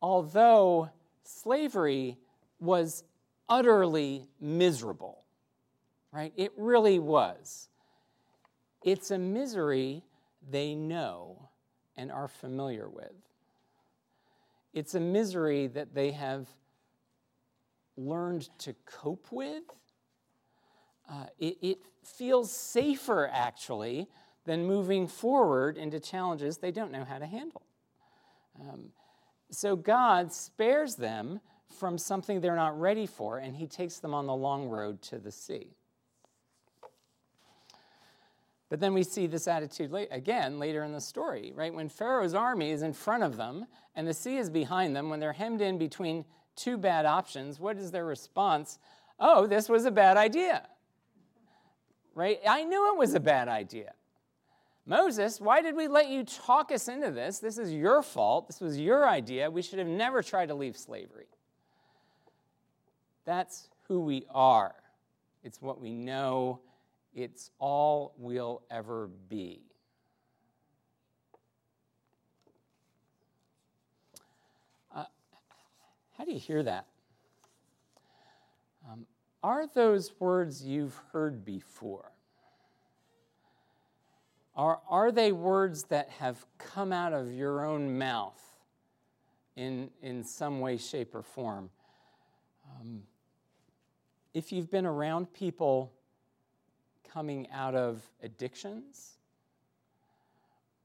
although 0.00 0.90
slavery 1.24 2.18
was 2.60 3.02
utterly 3.48 4.28
miserable, 4.40 5.24
right? 6.12 6.32
It 6.36 6.52
really 6.56 7.00
was. 7.00 7.68
It's 8.84 9.10
a 9.10 9.18
misery 9.18 10.04
they 10.48 10.76
know 10.76 11.48
and 11.96 12.12
are 12.12 12.28
familiar 12.28 12.88
with. 12.88 13.10
It's 14.72 14.94
a 14.94 15.00
misery 15.00 15.66
that 15.66 15.92
they 15.92 16.12
have 16.12 16.46
learned 17.96 18.50
to 18.60 18.72
cope 18.86 19.32
with. 19.32 19.64
Uh, 21.10 21.26
it, 21.40 21.58
it 21.60 21.78
feels 22.04 22.52
safer, 22.52 23.28
actually, 23.32 24.06
than 24.44 24.64
moving 24.64 25.08
forward 25.08 25.76
into 25.76 25.98
challenges 25.98 26.58
they 26.58 26.70
don't 26.70 26.92
know 26.92 27.02
how 27.02 27.18
to 27.18 27.26
handle. 27.26 27.62
Um, 28.68 28.90
so 29.50 29.76
God 29.76 30.32
spares 30.32 30.96
them 30.96 31.40
from 31.78 31.98
something 31.98 32.40
they're 32.40 32.56
not 32.56 32.78
ready 32.78 33.06
for, 33.06 33.38
and 33.38 33.56
he 33.56 33.66
takes 33.66 33.98
them 33.98 34.14
on 34.14 34.26
the 34.26 34.34
long 34.34 34.68
road 34.68 35.02
to 35.02 35.18
the 35.18 35.32
sea. 35.32 35.74
But 38.68 38.80
then 38.80 38.92
we 38.92 39.02
see 39.02 39.26
this 39.26 39.48
attitude 39.48 39.90
late, 39.90 40.08
again 40.10 40.58
later 40.58 40.84
in 40.84 40.92
the 40.92 41.00
story, 41.00 41.52
right? 41.54 41.72
When 41.72 41.88
Pharaoh's 41.88 42.34
army 42.34 42.70
is 42.70 42.82
in 42.82 42.92
front 42.92 43.22
of 43.22 43.36
them 43.36 43.66
and 43.94 44.06
the 44.06 44.12
sea 44.12 44.36
is 44.36 44.50
behind 44.50 44.94
them, 44.94 45.08
when 45.08 45.20
they're 45.20 45.32
hemmed 45.32 45.62
in 45.62 45.78
between 45.78 46.24
two 46.54 46.76
bad 46.76 47.06
options, 47.06 47.58
what 47.58 47.78
is 47.78 47.90
their 47.90 48.04
response? 48.04 48.78
Oh, 49.18 49.46
this 49.46 49.68
was 49.68 49.86
a 49.86 49.90
bad 49.90 50.16
idea. 50.18 50.68
Right? 52.14 52.40
I 52.46 52.64
knew 52.64 52.92
it 52.92 52.98
was 52.98 53.14
a 53.14 53.20
bad 53.20 53.48
idea. 53.48 53.92
Moses, 54.88 55.38
why 55.38 55.60
did 55.60 55.76
we 55.76 55.86
let 55.86 56.08
you 56.08 56.24
talk 56.24 56.72
us 56.72 56.88
into 56.88 57.10
this? 57.10 57.40
This 57.40 57.58
is 57.58 57.70
your 57.70 58.02
fault. 58.02 58.46
This 58.46 58.58
was 58.58 58.80
your 58.80 59.06
idea. 59.06 59.50
We 59.50 59.60
should 59.60 59.78
have 59.78 59.86
never 59.86 60.22
tried 60.22 60.46
to 60.46 60.54
leave 60.54 60.78
slavery. 60.78 61.26
That's 63.26 63.68
who 63.86 64.00
we 64.00 64.24
are. 64.30 64.74
It's 65.44 65.60
what 65.60 65.78
we 65.78 65.92
know 65.92 66.60
it's 67.14 67.50
all 67.58 68.14
we'll 68.16 68.62
ever 68.70 69.10
be. 69.28 69.60
Uh, 74.94 75.04
how 76.16 76.24
do 76.24 76.32
you 76.32 76.38
hear 76.38 76.62
that? 76.62 76.86
Um, 78.90 79.04
are 79.42 79.66
those 79.66 80.12
words 80.18 80.64
you've 80.64 80.98
heard 81.12 81.44
before? 81.44 82.12
Are, 84.58 84.80
are 84.90 85.12
they 85.12 85.30
words 85.30 85.84
that 85.84 86.10
have 86.18 86.44
come 86.58 86.92
out 86.92 87.12
of 87.12 87.32
your 87.32 87.64
own 87.64 87.96
mouth 87.96 88.40
in, 89.54 89.88
in 90.02 90.24
some 90.24 90.58
way, 90.58 90.76
shape, 90.76 91.14
or 91.14 91.22
form? 91.22 91.70
Um, 92.68 93.04
if 94.34 94.50
you've 94.50 94.68
been 94.68 94.84
around 94.84 95.32
people 95.32 95.92
coming 97.12 97.46
out 97.52 97.76
of 97.76 98.02
addictions 98.20 99.18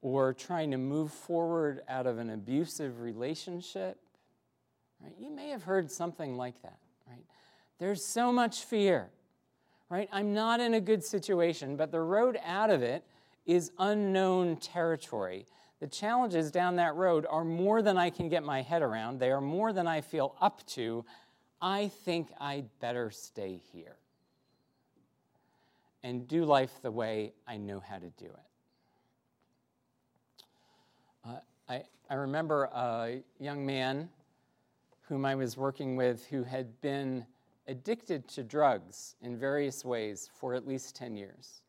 or 0.04 0.34
trying 0.34 0.70
to 0.70 0.78
move 0.78 1.12
forward 1.12 1.82
out 1.90 2.06
of 2.06 2.20
an 2.20 2.30
abusive 2.30 3.02
relationship, 3.02 3.98
right? 5.02 5.16
You 5.20 5.32
may 5.32 5.50
have 5.50 5.64
heard 5.64 5.90
something 5.90 6.38
like 6.38 6.62
that, 6.62 6.78
right? 7.10 7.26
There's 7.80 8.06
so 8.06 8.32
much 8.32 8.66
fear, 8.66 9.10
right? 9.90 10.10
I'm 10.12 10.32
not 10.32 10.60
in 10.60 10.76
a 10.76 10.82
good 10.82 11.04
situation, 11.04 11.76
but 11.76 11.92
the 11.92 12.02
road 12.02 12.40
out 12.46 12.70
of 12.70 12.84
it 12.84 13.04
is 13.46 13.72
unknown 13.78 14.58
territory. 14.58 15.46
The 15.80 15.88
challenges 15.88 16.52
down 16.52 16.78
that 16.78 16.96
road 16.96 17.26
are 17.30 17.44
more 17.44 17.82
than 17.82 17.98
I 17.98 18.10
can 18.10 18.30
get 18.30 18.44
my 18.44 18.62
head 18.62 18.82
around. 18.82 19.20
They 19.20 19.32
are 19.32 19.42
more 19.42 19.74
than 19.74 19.88
I 19.88 20.02
feel 20.02 20.36
up 20.40 20.66
to. 20.68 21.06
I 21.62 21.90
think 22.06 22.30
I'd 22.40 22.70
better 22.80 23.12
stay 23.12 23.60
here 23.72 23.98
and 26.04 26.28
do 26.28 26.46
life 26.46 26.72
the 26.82 26.92
way 26.92 27.34
I 27.48 27.58
know 27.58 27.80
how 27.80 27.98
to 27.98 28.10
do 28.12 28.26
it. 28.26 28.50
Uh, 31.26 31.40
I, 31.70 31.84
I 32.10 32.16
remember 32.16 32.66
a 32.66 33.22
young 33.40 33.66
man 33.66 34.10
whom 35.08 35.26
I 35.26 35.36
was 35.36 35.58
working 35.58 35.96
with 35.96 36.26
who 36.28 36.44
had 36.44 36.80
been 36.82 37.26
addicted 37.68 38.28
to 38.30 38.44
drugs 38.44 39.16
in 39.22 39.38
various 39.38 39.86
ways 39.86 40.30
for 40.40 40.54
at 40.54 40.68
least 40.68 40.96
10 40.96 41.16
years. 41.16 41.63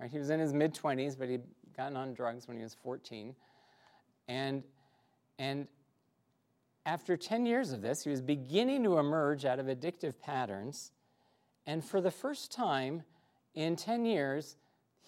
Right? 0.00 0.10
He 0.10 0.18
was 0.18 0.30
in 0.30 0.40
his 0.40 0.52
mid 0.52 0.74
20s, 0.74 1.18
but 1.18 1.28
he'd 1.28 1.42
gotten 1.76 1.96
on 1.96 2.14
drugs 2.14 2.48
when 2.48 2.56
he 2.56 2.62
was 2.62 2.74
14. 2.74 3.34
And, 4.28 4.62
and 5.38 5.68
after 6.84 7.16
10 7.16 7.46
years 7.46 7.72
of 7.72 7.82
this, 7.82 8.04
he 8.04 8.10
was 8.10 8.20
beginning 8.20 8.84
to 8.84 8.98
emerge 8.98 9.44
out 9.44 9.58
of 9.58 9.66
addictive 9.66 10.14
patterns. 10.20 10.92
And 11.66 11.84
for 11.84 12.00
the 12.00 12.10
first 12.10 12.52
time, 12.52 13.02
in 13.54 13.76
10 13.76 14.04
years, 14.04 14.56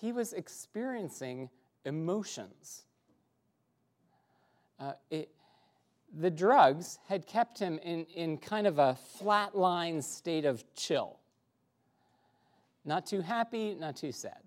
he 0.01 0.13
was 0.13 0.33
experiencing 0.33 1.51
emotions. 1.85 2.85
Uh, 4.81 4.93
it, 5.11 5.31
the 6.17 6.31
drugs 6.31 6.99
had 7.09 7.27
kept 7.27 7.59
him 7.59 7.79
in, 7.83 8.05
in 8.07 8.39
kind 8.39 8.67
of 8.67 8.79
a 8.79 8.97
flatline 9.21 10.03
state 10.03 10.45
of 10.45 10.65
chill. 10.75 11.19
Not 12.85 13.07
too 13.07 13.21
happy, 13.21 13.75
not 13.75 13.97
too 13.97 14.13
sad. 14.13 14.39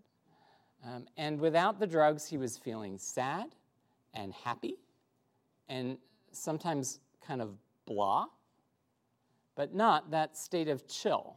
Um, 0.83 1.05
and 1.17 1.39
without 1.39 1.79
the 1.79 1.87
drugs, 1.87 2.27
he 2.27 2.37
was 2.37 2.57
feeling 2.57 2.97
sad 2.97 3.47
and 4.13 4.33
happy 4.33 4.77
and 5.69 5.97
sometimes 6.31 6.99
kind 7.25 7.41
of 7.41 7.55
blah, 7.85 8.25
but 9.55 9.73
not 9.73 10.11
that 10.11 10.37
state 10.37 10.67
of 10.67 10.87
chill 10.87 11.35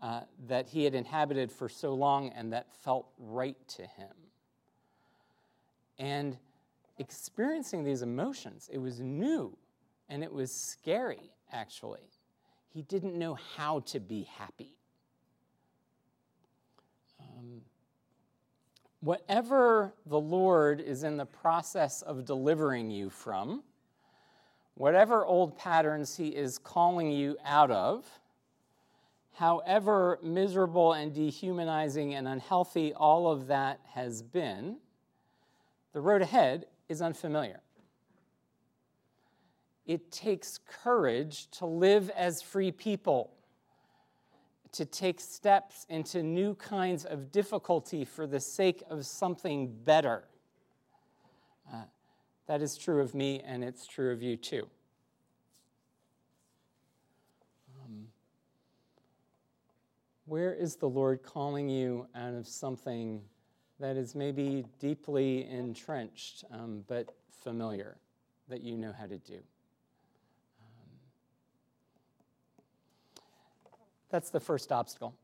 uh, 0.00 0.22
that 0.46 0.68
he 0.68 0.84
had 0.84 0.94
inhabited 0.94 1.52
for 1.52 1.68
so 1.68 1.94
long 1.94 2.30
and 2.30 2.52
that 2.52 2.72
felt 2.82 3.08
right 3.18 3.56
to 3.68 3.82
him. 3.82 4.10
And 5.98 6.38
experiencing 6.98 7.84
these 7.84 8.02
emotions, 8.02 8.68
it 8.72 8.78
was 8.78 9.00
new 9.00 9.56
and 10.08 10.24
it 10.24 10.32
was 10.32 10.52
scary, 10.52 11.30
actually. 11.52 12.10
He 12.68 12.82
didn't 12.82 13.18
know 13.18 13.34
how 13.56 13.80
to 13.80 14.00
be 14.00 14.24
happy. 14.24 14.76
Whatever 19.02 19.92
the 20.06 20.18
Lord 20.18 20.80
is 20.80 21.02
in 21.02 21.16
the 21.16 21.26
process 21.26 22.02
of 22.02 22.24
delivering 22.24 22.88
you 22.90 23.10
from, 23.10 23.64
whatever 24.74 25.26
old 25.26 25.58
patterns 25.58 26.16
He 26.16 26.28
is 26.28 26.56
calling 26.56 27.10
you 27.10 27.36
out 27.44 27.72
of, 27.72 28.06
however 29.34 30.20
miserable 30.22 30.92
and 30.92 31.12
dehumanizing 31.12 32.14
and 32.14 32.28
unhealthy 32.28 32.94
all 32.94 33.30
of 33.30 33.48
that 33.48 33.80
has 33.92 34.22
been, 34.22 34.76
the 35.92 36.00
road 36.00 36.22
ahead 36.22 36.66
is 36.88 37.02
unfamiliar. 37.02 37.60
It 39.84 40.12
takes 40.12 40.60
courage 40.64 41.50
to 41.58 41.66
live 41.66 42.08
as 42.10 42.40
free 42.40 42.70
people, 42.70 43.32
to 44.72 44.84
take 44.84 45.20
steps 45.20 45.86
into 45.88 46.22
new 46.22 46.54
kinds 46.54 47.04
of 47.04 47.30
difficulty 47.30 48.04
for 48.04 48.26
the 48.26 48.40
sake 48.40 48.82
of 48.88 49.04
something 49.06 49.74
better. 49.84 50.24
Uh, 51.72 51.82
that 52.46 52.62
is 52.62 52.76
true 52.76 53.00
of 53.00 53.14
me, 53.14 53.40
and 53.44 53.62
it's 53.62 53.86
true 53.86 54.12
of 54.12 54.22
you 54.22 54.36
too. 54.36 54.68
Where 60.32 60.54
is 60.54 60.76
the 60.76 60.88
Lord 60.88 61.22
calling 61.22 61.68
you 61.68 62.06
out 62.14 62.32
of 62.32 62.46
something 62.46 63.20
that 63.78 63.98
is 63.98 64.14
maybe 64.14 64.64
deeply 64.78 65.46
entrenched 65.46 66.44
um, 66.50 66.84
but 66.86 67.14
familiar 67.42 67.98
that 68.48 68.62
you 68.62 68.78
know 68.78 68.94
how 68.98 69.06
to 69.06 69.18
do? 69.18 69.40
That's 74.12 74.30
the 74.30 74.38
first 74.38 74.70
obstacle. 74.70 75.14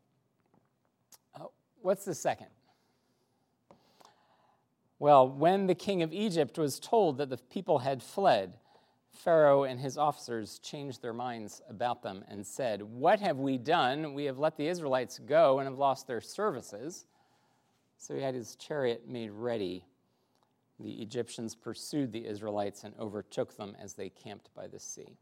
Uh, 1.38 1.44
what's 1.82 2.04
the 2.04 2.14
second? 2.14 2.48
Well, 4.98 5.28
when 5.28 5.68
the 5.68 5.76
king 5.76 6.02
of 6.02 6.12
Egypt 6.12 6.58
was 6.58 6.80
told 6.80 7.18
that 7.18 7.28
the 7.30 7.36
people 7.36 7.78
had 7.78 8.02
fled, 8.02 8.54
Pharaoh 9.12 9.64
and 9.64 9.78
his 9.78 9.98
officers 9.98 10.58
changed 10.58 11.02
their 11.02 11.12
minds 11.12 11.60
about 11.68 12.02
them 12.02 12.24
and 12.28 12.44
said, 12.44 12.82
What 12.82 13.20
have 13.20 13.38
we 13.38 13.58
done? 13.58 14.14
We 14.14 14.24
have 14.24 14.38
let 14.38 14.56
the 14.56 14.66
Israelites 14.66 15.18
go 15.18 15.58
and 15.58 15.68
have 15.68 15.78
lost 15.78 16.06
their 16.06 16.20
services. 16.20 17.04
So 17.98 18.14
he 18.14 18.22
had 18.22 18.34
his 18.34 18.56
chariot 18.56 19.08
made 19.08 19.30
ready. 19.30 19.84
The 20.80 21.02
Egyptians 21.02 21.54
pursued 21.54 22.12
the 22.12 22.26
Israelites 22.26 22.84
and 22.84 22.94
overtook 22.98 23.56
them 23.56 23.76
as 23.80 23.94
they 23.94 24.08
camped 24.08 24.50
by 24.54 24.66
the 24.66 24.80
sea. 24.80 25.18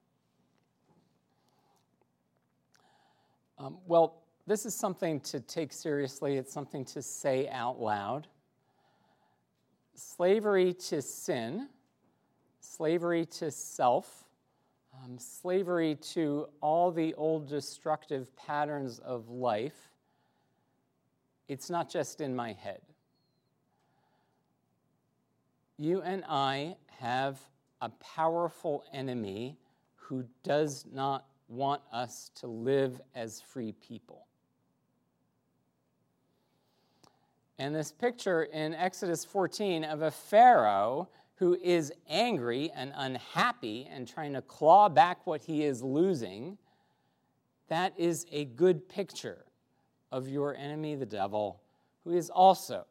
Um, 3.59 3.79
well, 3.87 4.23
this 4.47 4.67
is 4.67 4.75
something 4.75 5.21
to 5.21 5.41
take 5.41 5.73
seriously, 5.73 6.37
it's 6.37 6.53
something 6.53 6.85
to 6.87 7.03
say 7.03 7.49
out 7.49 7.81
loud. 7.81 8.27
Slavery 9.95 10.75
to 10.75 11.01
sin 11.01 11.69
slavery 12.67 13.25
to 13.25 13.51
self, 13.51 14.25
um, 14.93 15.19
slavery 15.19 15.95
to 15.95 16.49
all 16.61 16.91
the 16.91 17.15
old 17.15 17.49
destructive 17.49 18.35
patterns 18.37 18.99
of 18.99 19.29
life, 19.29 19.91
it's 21.49 21.71
not 21.71 21.89
just 21.89 22.21
in 22.21 22.35
my 22.35 22.53
head. 22.53 22.81
You 25.79 26.03
and 26.03 26.25
I 26.29 26.77
have 26.99 27.39
a 27.81 27.89
powerful 27.89 28.85
enemy 28.93 29.57
who 29.95 30.25
does 30.43 30.85
not 30.93 31.27
want 31.49 31.83
us 31.93 32.31
to 32.37 32.47
live 32.47 33.01
as 33.15 33.41
free 33.41 33.73
people. 33.73 34.27
And 37.59 37.75
this 37.75 37.93
picture 37.93 38.45
in 38.45 38.75
Exodus 38.75 39.25
14 39.25 39.85
of 39.85 40.03
a 40.03 40.11
Pharaoh 40.11 41.09
who 41.37 41.57
is 41.63 41.93
angry 42.09 42.71
and 42.75 42.93
unhappy 42.97 43.89
and 43.91 44.09
trying 44.09 44.33
to 44.33 44.43
claw 44.43 44.89
back 44.89 45.27
what 45.27 45.43
he 45.43 45.65
is 45.65 45.83
losing, 45.83 46.59
that 47.69 47.93
is 47.99 48.27
a 48.33 48.45
good 48.45 48.89
picture 48.89 49.45
of 50.13 50.29
your 50.29 50.55
enemy, 50.55 50.95
the 50.95 51.07
devil, 51.07 51.61
who 52.05 52.13
is 52.13 52.31
also 52.31 52.87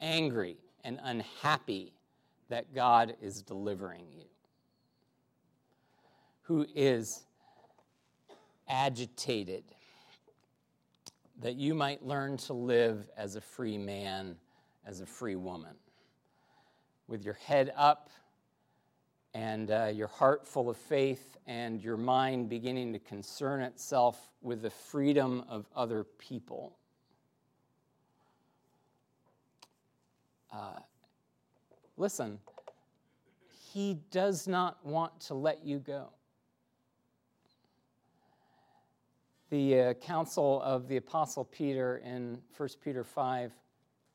angry 0.00 0.56
and 0.84 0.98
unhappy 1.02 1.92
that 2.48 2.74
God 2.74 3.14
is 3.22 3.42
delivering 3.42 4.06
you, 4.12 4.24
who 6.42 6.66
is 6.74 7.24
agitated 8.70 9.64
that 11.42 11.56
you 11.56 11.74
might 11.74 12.06
learn 12.06 12.36
to 12.36 12.52
live 12.52 13.10
as 13.16 13.36
a 13.36 13.40
free 13.40 13.76
man, 13.76 14.36
as 14.86 15.00
a 15.00 15.06
free 15.06 15.36
woman, 15.36 15.74
with 17.08 17.24
your 17.24 17.34
head 17.34 17.72
up 17.76 18.08
and 19.34 19.70
uh, 19.70 19.90
your 19.92 20.06
heart 20.08 20.46
full 20.46 20.70
of 20.70 20.76
faith 20.76 21.36
and 21.46 21.82
your 21.82 21.96
mind 21.96 22.48
beginning 22.48 22.92
to 22.92 22.98
concern 22.98 23.60
itself 23.60 24.32
with 24.42 24.62
the 24.62 24.70
freedom 24.70 25.44
of 25.48 25.66
other 25.74 26.04
people. 26.04 26.76
Uh, 30.52 30.80
listen, 31.96 32.38
he 33.72 33.98
does 34.10 34.48
not 34.48 34.84
want 34.84 35.18
to 35.20 35.34
let 35.34 35.64
you 35.64 35.78
go. 35.78 36.08
The 39.50 39.80
uh, 39.80 39.94
counsel 39.94 40.62
of 40.62 40.86
the 40.86 40.96
Apostle 40.96 41.44
Peter 41.44 42.00
in 42.04 42.38
1 42.56 42.68
Peter 42.84 43.02
5 43.02 43.52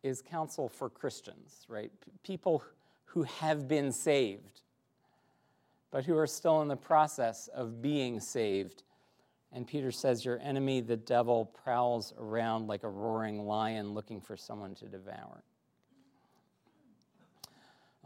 is 0.02 0.22
counsel 0.22 0.70
for 0.70 0.90
Christians, 0.90 1.66
right? 1.68 1.92
People 2.24 2.64
who 3.04 3.24
have 3.24 3.68
been 3.68 3.92
saved, 3.92 4.62
but 5.92 6.06
who 6.06 6.18
are 6.18 6.28
still 6.28 6.62
in 6.62 6.70
the 6.70 6.78
process 6.78 7.50
of 7.54 7.82
being 7.82 8.22
saved. 8.22 8.84
And 9.52 9.68
Peter 9.68 9.92
says, 9.92 10.24
Your 10.24 10.40
enemy, 10.40 10.80
the 10.80 10.96
devil, 10.96 11.46
prowls 11.66 12.14
around 12.18 12.68
like 12.68 12.84
a 12.84 12.90
roaring 12.90 13.46
lion 13.46 13.94
looking 13.94 14.22
for 14.22 14.38
someone 14.38 14.74
to 14.76 14.86
devour. 14.86 15.44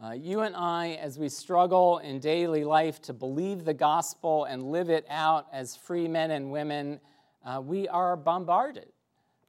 Uh, 0.02 0.12
you 0.12 0.40
and 0.40 0.56
I, 0.56 0.98
as 1.00 1.16
we 1.16 1.28
struggle 1.28 1.98
in 1.98 2.18
daily 2.18 2.64
life 2.64 3.00
to 3.02 3.12
believe 3.12 3.64
the 3.64 3.74
gospel 3.74 4.46
and 4.46 4.72
live 4.72 4.90
it 4.90 5.06
out 5.08 5.46
as 5.52 5.76
free 5.76 6.08
men 6.08 6.32
and 6.32 6.50
women, 6.50 6.98
uh, 7.44 7.60
we 7.64 7.88
are 7.88 8.16
bombarded 8.16 8.92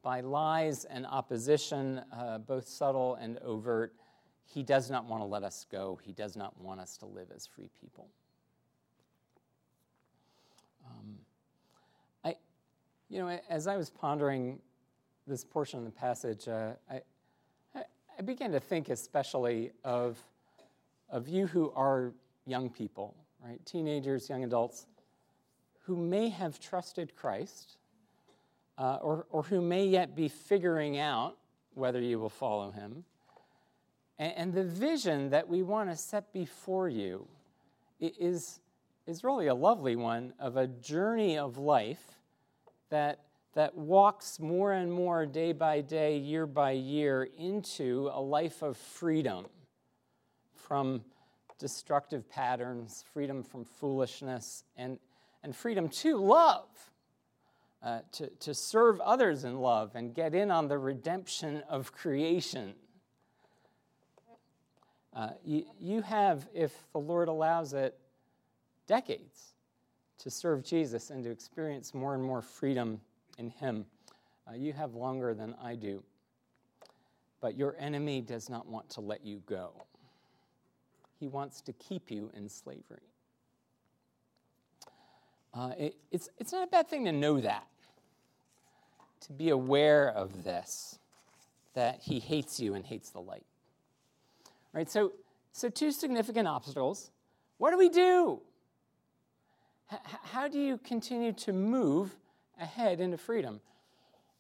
by 0.01 0.21
lies 0.21 0.86
and 0.86 1.06
opposition, 1.06 2.01
uh, 2.13 2.38
both 2.39 2.67
subtle 2.67 3.15
and 3.15 3.38
overt. 3.39 3.93
He 4.45 4.63
does 4.63 4.89
not 4.89 5.06
want 5.06 5.21
to 5.21 5.25
let 5.25 5.43
us 5.43 5.65
go. 5.71 5.99
He 6.01 6.12
does 6.12 6.36
not 6.36 6.60
want 6.60 6.80
us 6.80 6.97
to 6.97 7.06
live 7.06 7.27
as 7.36 7.45
free 7.45 7.69
people. 7.80 8.08
Um, 10.86 11.17
I, 12.23 12.36
you 13.10 13.19
know, 13.19 13.39
as 13.49 13.67
I 13.67 13.77
was 13.77 13.89
pondering 13.89 14.60
this 15.27 15.43
portion 15.43 15.80
of 15.80 15.86
the 15.86 15.91
passage, 15.91 16.47
uh, 16.47 16.71
I, 16.89 17.01
I 17.75 18.21
began 18.23 18.51
to 18.51 18.60
think 18.60 18.89
especially 18.89 19.71
of, 19.84 20.17
of 21.10 21.27
you 21.27 21.47
who 21.47 21.71
are 21.75 22.12
young 22.45 22.69
people, 22.69 23.15
right? 23.45 23.63
Teenagers, 23.65 24.30
young 24.30 24.43
adults, 24.43 24.88
who 25.84 25.95
may 25.95 26.30
have 26.30 26.60
trusted 26.60 27.15
Christ 27.15 27.77
uh, 28.82 28.98
or, 29.04 29.28
or 29.30 29.44
who 29.44 29.62
may 29.62 29.86
yet 29.86 30.15
be 30.15 30.28
figuring 30.28 30.98
out 30.98 31.38
whether 31.76 32.02
you 32.02 32.17
will 32.17 32.30
follow 32.30 32.72
him. 32.72 33.04
And, 34.17 34.34
and 34.36 34.54
the 34.54 34.63
vision 34.63 35.30
that 35.30 35.48
we 35.48 35.62
want 35.62 35.91
to 35.91 35.96
set 35.96 36.34
before 36.34 36.89
you 36.89 37.28
is, 38.00 38.60
is 39.06 39.24
really 39.24 39.48
a 39.48 39.54
lovely 39.54 39.96
one 39.96 40.34
of 40.39 40.58
a 40.58 40.65
journey 40.65 41.38
of 41.38 41.60
life 41.60 42.17
that, 42.89 43.20
that 43.54 43.78
walks 43.78 44.39
more 44.39 44.74
and 44.74 44.91
more 44.91 45.28
day 45.28 45.52
by 45.52 45.82
day, 45.82 46.17
year 46.17 46.48
by 46.48 46.72
year, 46.72 47.30
into 47.38 48.10
a 48.12 48.20
life 48.20 48.63
of 48.63 48.78
freedom 48.78 49.46
from 50.56 51.04
destructive 51.60 52.28
patterns, 52.32 53.06
freedom 53.13 53.44
from 53.44 53.63
foolishness, 53.63 54.63
and, 54.76 54.98
and 55.44 55.56
freedom 55.56 55.88
to 55.88 56.17
love 56.17 56.90
uh, 57.84 58.00
to, 58.12 58.28
to 58.39 58.54
serve 58.54 59.00
others 59.02 59.44
in 59.44 59.60
love 59.60 59.96
and 59.96 60.13
get 60.13 60.36
in 60.36 60.52
on 60.52 60.67
the 60.67 60.78
redemption 60.78 61.63
of 61.67 61.91
creation. 61.91 62.74
Uh, 65.15 65.32
you, 65.44 65.65
you 65.80 66.02
have, 66.02 66.48
if 66.54 66.74
the 66.94 67.00
Lord 67.00 67.28
allows 67.28 67.74
it, 67.74 67.98
decades 68.88 69.54
to 70.20 70.30
serve 70.30 70.63
Jesus 70.63 71.10
and 71.10 71.24
to 71.24 71.32
experience 71.32 71.94
more 71.94 72.13
and 72.13 72.24
more 72.24 72.41
freedom 72.41 73.02
in 73.38 73.50
Him. 73.50 73.86
Uh, 74.48 74.56
you 74.56 74.74
have 74.74 74.94
longer 74.94 75.34
than 75.34 75.56
I 75.62 75.76
do. 75.76 76.04
But 77.41 77.58
your 77.58 77.76
enemy 77.80 78.22
does 78.22 78.50
not 78.50 78.67
want 78.67 78.89
to 78.91 79.02
let 79.02 79.26
you 79.26 79.41
go, 79.48 79.72
he 81.20 81.28
wants 81.28 81.62
to 81.62 81.74
keep 81.74 82.10
you 82.10 82.32
in 82.36 82.50
slavery. 82.50 83.12
Uh, 85.53 85.71
it, 85.77 85.95
it's, 86.11 86.29
it's 86.37 86.51
not 86.51 86.63
a 86.63 86.71
bad 86.71 86.87
thing 86.87 87.05
to 87.05 87.11
know 87.11 87.39
that 87.41 87.67
to 89.21 89.33
be 89.33 89.49
aware 89.49 90.09
of 90.09 90.43
this, 90.43 90.97
that 91.73 91.99
he 92.01 92.19
hates 92.19 92.59
you 92.59 92.73
and 92.73 92.85
hates 92.85 93.11
the 93.11 93.21
light. 93.21 93.45
Right? 94.73 94.89
So, 94.89 95.13
so 95.51 95.69
two 95.69 95.91
significant 95.91 96.47
obstacles. 96.47 97.11
What 97.57 97.71
do 97.71 97.77
we 97.77 97.89
do? 97.89 98.39
H- 99.91 99.99
how 100.23 100.47
do 100.47 100.59
you 100.59 100.77
continue 100.77 101.33
to 101.33 101.53
move 101.53 102.15
ahead 102.59 102.99
into 102.99 103.17
freedom? 103.17 103.61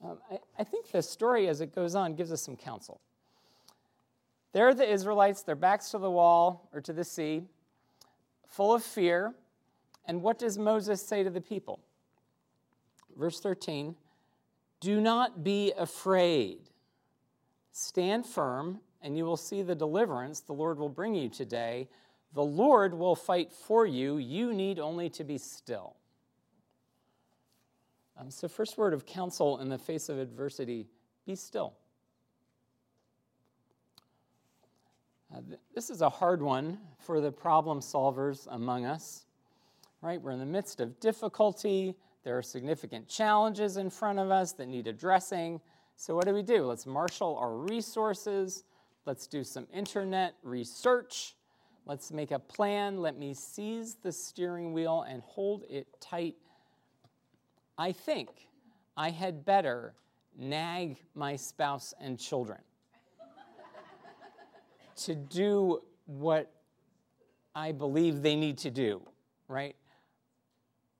Um, 0.03 0.17
I, 0.31 0.39
I 0.59 0.63
think 0.63 0.91
the 0.91 1.01
story 1.01 1.47
as 1.47 1.61
it 1.61 1.75
goes 1.75 1.93
on 1.93 2.15
gives 2.15 2.31
us 2.31 2.41
some 2.41 2.55
counsel. 2.55 2.99
There 4.53 4.67
are 4.67 4.73
the 4.73 4.89
Israelites, 4.89 5.43
their 5.43 5.55
backs 5.55 5.91
to 5.91 5.99
the 5.99 6.11
wall 6.11 6.69
or 6.73 6.81
to 6.81 6.91
the 6.91 7.03
sea, 7.03 7.43
full 8.47 8.73
of 8.73 8.83
fear. 8.83 9.33
And 10.05 10.21
what 10.21 10.39
does 10.39 10.57
Moses 10.57 11.01
say 11.01 11.23
to 11.23 11.29
the 11.29 11.41
people? 11.41 11.79
Verse 13.17 13.39
13 13.39 13.95
do 14.81 14.99
not 14.99 15.43
be 15.43 15.71
afraid. 15.77 16.57
Stand 17.71 18.25
firm, 18.25 18.79
and 19.01 19.15
you 19.15 19.25
will 19.25 19.37
see 19.37 19.61
the 19.61 19.75
deliverance 19.75 20.41
the 20.41 20.53
Lord 20.53 20.79
will 20.79 20.89
bring 20.89 21.13
you 21.13 21.29
today. 21.29 21.87
The 22.33 22.43
Lord 22.43 22.95
will 22.95 23.15
fight 23.15 23.53
for 23.53 23.85
you. 23.85 24.17
You 24.17 24.53
need 24.53 24.79
only 24.79 25.09
to 25.11 25.23
be 25.23 25.37
still. 25.37 25.95
Um, 28.17 28.31
so, 28.31 28.47
first 28.47 28.77
word 28.77 28.93
of 28.93 29.05
counsel 29.05 29.59
in 29.59 29.69
the 29.69 29.77
face 29.77 30.09
of 30.09 30.17
adversity 30.17 30.87
be 31.25 31.35
still. 31.35 31.73
Uh, 35.33 35.41
th- 35.47 35.59
this 35.73 35.89
is 35.89 36.01
a 36.01 36.09
hard 36.09 36.41
one 36.41 36.79
for 36.99 37.21
the 37.21 37.31
problem 37.31 37.79
solvers 37.79 38.47
among 38.49 38.85
us, 38.85 39.25
right? 40.01 40.21
We're 40.21 40.31
in 40.31 40.39
the 40.39 40.45
midst 40.45 40.79
of 40.79 40.99
difficulty, 40.99 41.95
there 42.23 42.37
are 42.37 42.43
significant 42.43 43.07
challenges 43.07 43.77
in 43.77 43.89
front 43.89 44.19
of 44.19 44.29
us 44.29 44.53
that 44.53 44.67
need 44.67 44.87
addressing. 44.87 45.59
So, 45.95 46.15
what 46.15 46.25
do 46.25 46.33
we 46.33 46.43
do? 46.43 46.65
Let's 46.65 46.85
marshal 46.85 47.37
our 47.37 47.55
resources. 47.55 48.63
Let's 49.05 49.25
do 49.25 49.43
some 49.43 49.67
internet 49.73 50.35
research. 50.43 51.35
Let's 51.87 52.11
make 52.11 52.29
a 52.31 52.37
plan. 52.37 53.01
Let 53.01 53.17
me 53.17 53.33
seize 53.33 53.95
the 53.95 54.11
steering 54.11 54.71
wheel 54.71 55.03
and 55.07 55.23
hold 55.23 55.63
it 55.67 55.87
tight. 55.99 56.35
I 57.77 57.91
think 57.91 58.29
I 58.95 59.09
had 59.09 59.43
better 59.43 59.95
nag 60.37 60.97
my 61.15 61.35
spouse 61.35 61.93
and 61.99 62.19
children 62.19 62.59
to 64.97 65.15
do 65.15 65.81
what 66.05 66.51
I 67.55 67.71
believe 67.71 68.21
they 68.21 68.35
need 68.35 68.59
to 68.59 68.69
do, 68.69 69.01
right? 69.47 69.75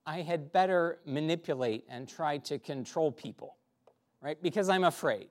I 0.04 0.22
had 0.22 0.52
better 0.52 0.98
manipulate 1.06 1.84
and 1.88 2.08
try 2.08 2.38
to 2.38 2.58
control 2.58 3.12
people, 3.12 3.56
right? 4.20 4.40
Because 4.42 4.68
I'm 4.68 4.84
afraid. 4.84 5.28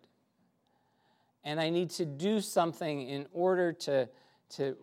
And 1.44 1.60
I 1.60 1.70
need 1.70 1.90
to 1.92 2.06
do 2.06 2.40
something 2.40 3.02
in 3.02 3.28
order 3.34 3.74
to, 3.74 4.08
to 4.52 4.78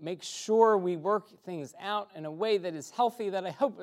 make 0.00 0.22
sure 0.22 0.76
we 0.78 0.96
work 0.96 1.28
things 1.44 1.74
out 1.80 2.10
in 2.14 2.24
a 2.24 2.30
way 2.30 2.58
that 2.58 2.74
is 2.74 2.90
healthy, 2.90 3.30
that 3.30 3.46
I 3.46 3.50
hope. 3.50 3.80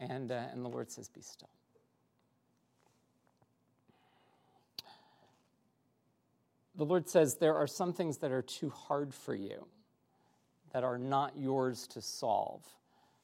And, 0.00 0.32
uh, 0.32 0.34
and 0.52 0.64
the 0.64 0.68
Lord 0.68 0.90
says, 0.90 1.08
Be 1.08 1.20
still. 1.20 1.50
The 6.74 6.84
Lord 6.84 7.08
says, 7.08 7.36
There 7.36 7.54
are 7.54 7.66
some 7.66 7.92
things 7.92 8.18
that 8.18 8.32
are 8.32 8.42
too 8.42 8.70
hard 8.70 9.14
for 9.14 9.34
you, 9.34 9.66
that 10.72 10.82
are 10.82 10.98
not 10.98 11.36
yours 11.36 11.86
to 11.88 12.00
solve. 12.00 12.64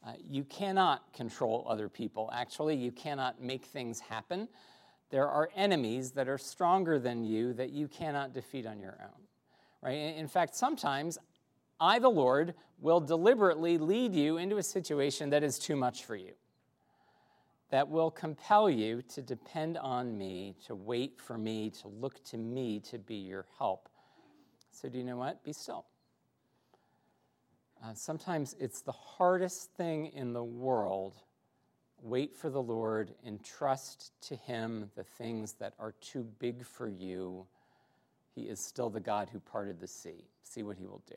Uh, 0.04 0.12
you 0.28 0.44
cannot 0.44 1.12
control 1.12 1.66
other 1.68 1.88
people. 1.88 2.30
Actually, 2.32 2.76
you 2.76 2.92
cannot 2.92 3.40
make 3.42 3.64
things 3.64 4.00
happen. 4.00 4.48
There 5.10 5.28
are 5.28 5.48
enemies 5.54 6.12
that 6.12 6.28
are 6.28 6.38
stronger 6.38 6.98
than 6.98 7.24
you 7.24 7.52
that 7.54 7.70
you 7.70 7.88
cannot 7.88 8.32
defeat 8.32 8.66
on 8.66 8.80
your 8.80 8.98
own. 9.00 9.22
right? 9.82 9.92
In 10.16 10.28
fact, 10.28 10.56
sometimes 10.56 11.18
I, 11.80 11.98
the 11.98 12.08
Lord, 12.08 12.54
will 12.80 13.00
deliberately 13.00 13.78
lead 13.78 14.14
you 14.14 14.36
into 14.36 14.56
a 14.56 14.62
situation 14.62 15.30
that 15.30 15.42
is 15.42 15.58
too 15.58 15.76
much 15.76 16.04
for 16.04 16.16
you, 16.16 16.32
that 17.70 17.88
will 17.88 18.10
compel 18.10 18.68
you 18.68 19.02
to 19.14 19.22
depend 19.22 19.78
on 19.78 20.16
me, 20.16 20.56
to 20.66 20.74
wait 20.74 21.20
for 21.20 21.38
me, 21.38 21.70
to 21.82 21.88
look 21.88 22.22
to 22.24 22.38
me 22.38 22.80
to 22.80 22.98
be 22.98 23.16
your 23.16 23.46
help. 23.58 23.88
So, 24.70 24.88
do 24.88 24.98
you 24.98 25.04
know 25.04 25.16
what? 25.16 25.42
Be 25.42 25.52
still. 25.52 25.86
Uh, 27.86 27.94
sometimes 27.94 28.56
it's 28.58 28.80
the 28.80 28.90
hardest 28.90 29.70
thing 29.74 30.06
in 30.06 30.32
the 30.32 30.42
world. 30.42 31.14
Wait 32.02 32.34
for 32.34 32.50
the 32.50 32.60
Lord, 32.60 33.14
entrust 33.24 34.10
to 34.22 34.34
Him 34.34 34.90
the 34.96 35.04
things 35.04 35.52
that 35.54 35.74
are 35.78 35.92
too 36.00 36.26
big 36.40 36.64
for 36.64 36.88
you. 36.88 37.46
He 38.34 38.42
is 38.42 38.58
still 38.58 38.90
the 38.90 38.98
God 38.98 39.28
who 39.30 39.38
parted 39.38 39.78
the 39.78 39.86
sea. 39.86 40.24
See 40.42 40.64
what 40.64 40.76
He 40.78 40.84
will 40.84 41.02
do. 41.06 41.14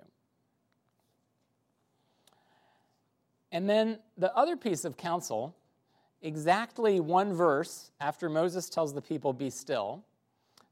And 3.51 3.67
then 3.67 3.97
the 4.15 4.31
other 4.35 4.55
piece 4.55 4.85
of 4.85 4.95
counsel, 4.95 5.55
exactly 6.21 6.99
one 6.99 7.33
verse 7.33 7.89
after 7.99 8.29
Moses 8.29 8.69
tells 8.69 8.93
the 8.93 9.01
people, 9.01 9.33
Be 9.33 9.49
still, 9.49 10.03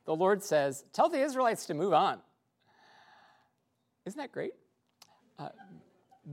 the 0.05 0.15
Lord 0.15 0.43
says, 0.43 0.83
Tell 0.93 1.09
the 1.09 1.21
Israelites 1.21 1.65
to 1.65 1.73
move 1.73 1.93
on. 1.93 2.19
Isn't 4.05 4.19
that 4.19 4.31
great? 4.31 4.53
Uh, 5.39 5.49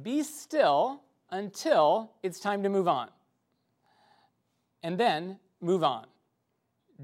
be 0.02 0.22
still 0.22 1.02
until 1.30 2.12
it's 2.22 2.40
time 2.40 2.62
to 2.62 2.68
move 2.68 2.88
on. 2.88 3.08
And 4.82 4.98
then 4.98 5.38
move 5.60 5.82
on. 5.82 6.06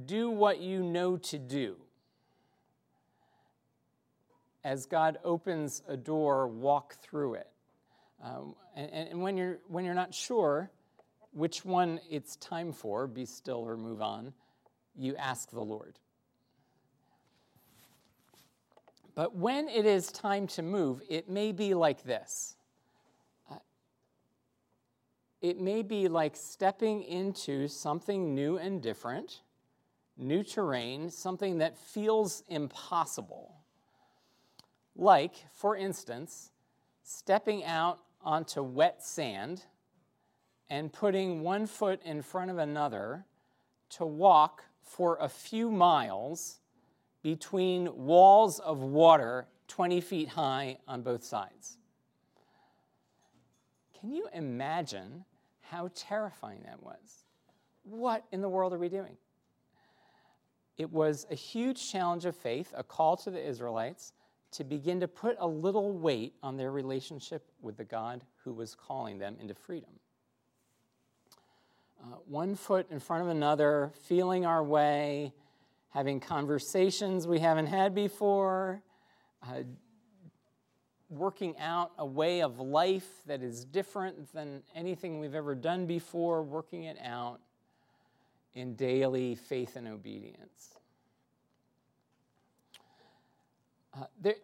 Do 0.06 0.30
what 0.30 0.60
you 0.60 0.82
know 0.82 1.16
to 1.16 1.38
do. 1.38 1.76
As 4.62 4.86
God 4.86 5.18
opens 5.24 5.82
a 5.88 5.96
door, 5.96 6.46
walk 6.46 6.96
through 6.96 7.34
it. 7.34 7.48
Um, 8.22 8.54
and, 8.76 8.90
and 8.90 9.22
when, 9.22 9.36
you're, 9.36 9.58
when 9.68 9.84
you're 9.84 9.94
not 9.94 10.14
sure 10.14 10.70
which 11.32 11.64
one 11.64 12.00
it's 12.10 12.36
time 12.36 12.72
for, 12.72 13.06
be 13.06 13.24
still 13.24 13.58
or 13.58 13.76
move 13.76 14.02
on, 14.02 14.34
you 14.96 15.16
ask 15.16 15.50
the 15.50 15.60
Lord. 15.60 15.98
But 19.14 19.34
when 19.34 19.68
it 19.68 19.86
is 19.86 20.12
time 20.12 20.46
to 20.48 20.62
move, 20.62 21.00
it 21.08 21.28
may 21.28 21.52
be 21.52 21.74
like 21.74 22.04
this. 22.04 22.56
It 25.40 25.58
may 25.58 25.82
be 25.82 26.08
like 26.08 26.36
stepping 26.36 27.02
into 27.02 27.66
something 27.66 28.34
new 28.34 28.58
and 28.58 28.82
different, 28.82 29.40
new 30.18 30.42
terrain, 30.42 31.10
something 31.10 31.58
that 31.58 31.78
feels 31.78 32.42
impossible. 32.48 33.54
Like, 34.94 35.34
for 35.54 35.76
instance, 35.76 36.50
stepping 37.02 37.64
out 37.64 38.00
onto 38.22 38.62
wet 38.62 39.02
sand 39.02 39.64
and 40.68 40.92
putting 40.92 41.40
one 41.42 41.66
foot 41.66 42.00
in 42.04 42.20
front 42.20 42.50
of 42.50 42.58
another 42.58 43.24
to 43.90 44.04
walk 44.04 44.64
for 44.82 45.16
a 45.20 45.28
few 45.28 45.70
miles 45.70 46.60
between 47.22 47.96
walls 47.96 48.58
of 48.60 48.80
water 48.80 49.46
20 49.68 50.00
feet 50.00 50.28
high 50.28 50.76
on 50.86 51.02
both 51.02 51.24
sides. 51.24 51.78
Can 53.98 54.12
you 54.12 54.28
imagine 54.32 55.24
how 55.70 55.88
terrifying 55.94 56.62
that 56.64 56.82
was? 56.82 57.24
What 57.84 58.24
in 58.32 58.40
the 58.40 58.48
world 58.48 58.72
are 58.72 58.78
we 58.78 58.88
doing? 58.88 59.16
It 60.76 60.90
was 60.90 61.26
a 61.30 61.34
huge 61.34 61.90
challenge 61.92 62.24
of 62.24 62.34
faith, 62.34 62.72
a 62.76 62.82
call 62.82 63.16
to 63.18 63.30
the 63.30 63.40
Israelites 63.40 64.12
to 64.52 64.64
begin 64.64 64.98
to 65.00 65.06
put 65.06 65.36
a 65.38 65.46
little 65.46 65.92
weight 65.92 66.34
on 66.42 66.56
their 66.56 66.72
relationship 66.72 67.46
with 67.62 67.76
the 67.76 67.84
God 67.84 68.24
who 68.42 68.52
was 68.52 68.74
calling 68.74 69.18
them 69.18 69.36
into 69.40 69.54
freedom. 69.54 69.90
Uh, 72.02 72.16
one 72.26 72.56
foot 72.56 72.90
in 72.90 72.98
front 72.98 73.22
of 73.22 73.28
another, 73.28 73.92
feeling 74.08 74.44
our 74.44 74.64
way, 74.64 75.32
having 75.90 76.18
conversations 76.18 77.28
we 77.28 77.38
haven't 77.38 77.66
had 77.66 77.94
before, 77.94 78.82
uh, 79.44 79.62
working 81.10 81.58
out 81.58 81.90
a 81.98 82.06
way 82.06 82.40
of 82.40 82.60
life 82.60 83.08
that 83.26 83.42
is 83.42 83.64
different 83.64 84.32
than 84.32 84.62
anything 84.74 85.18
we've 85.18 85.34
ever 85.34 85.54
done 85.54 85.86
before, 85.86 86.42
working 86.42 86.84
it 86.84 86.96
out 87.04 87.40
in 88.54 88.74
daily 88.74 89.34
faith 89.34 89.76
and 89.76 89.88
obedience. 89.88 90.74
Uh, 93.92 94.04
there, 94.20 94.36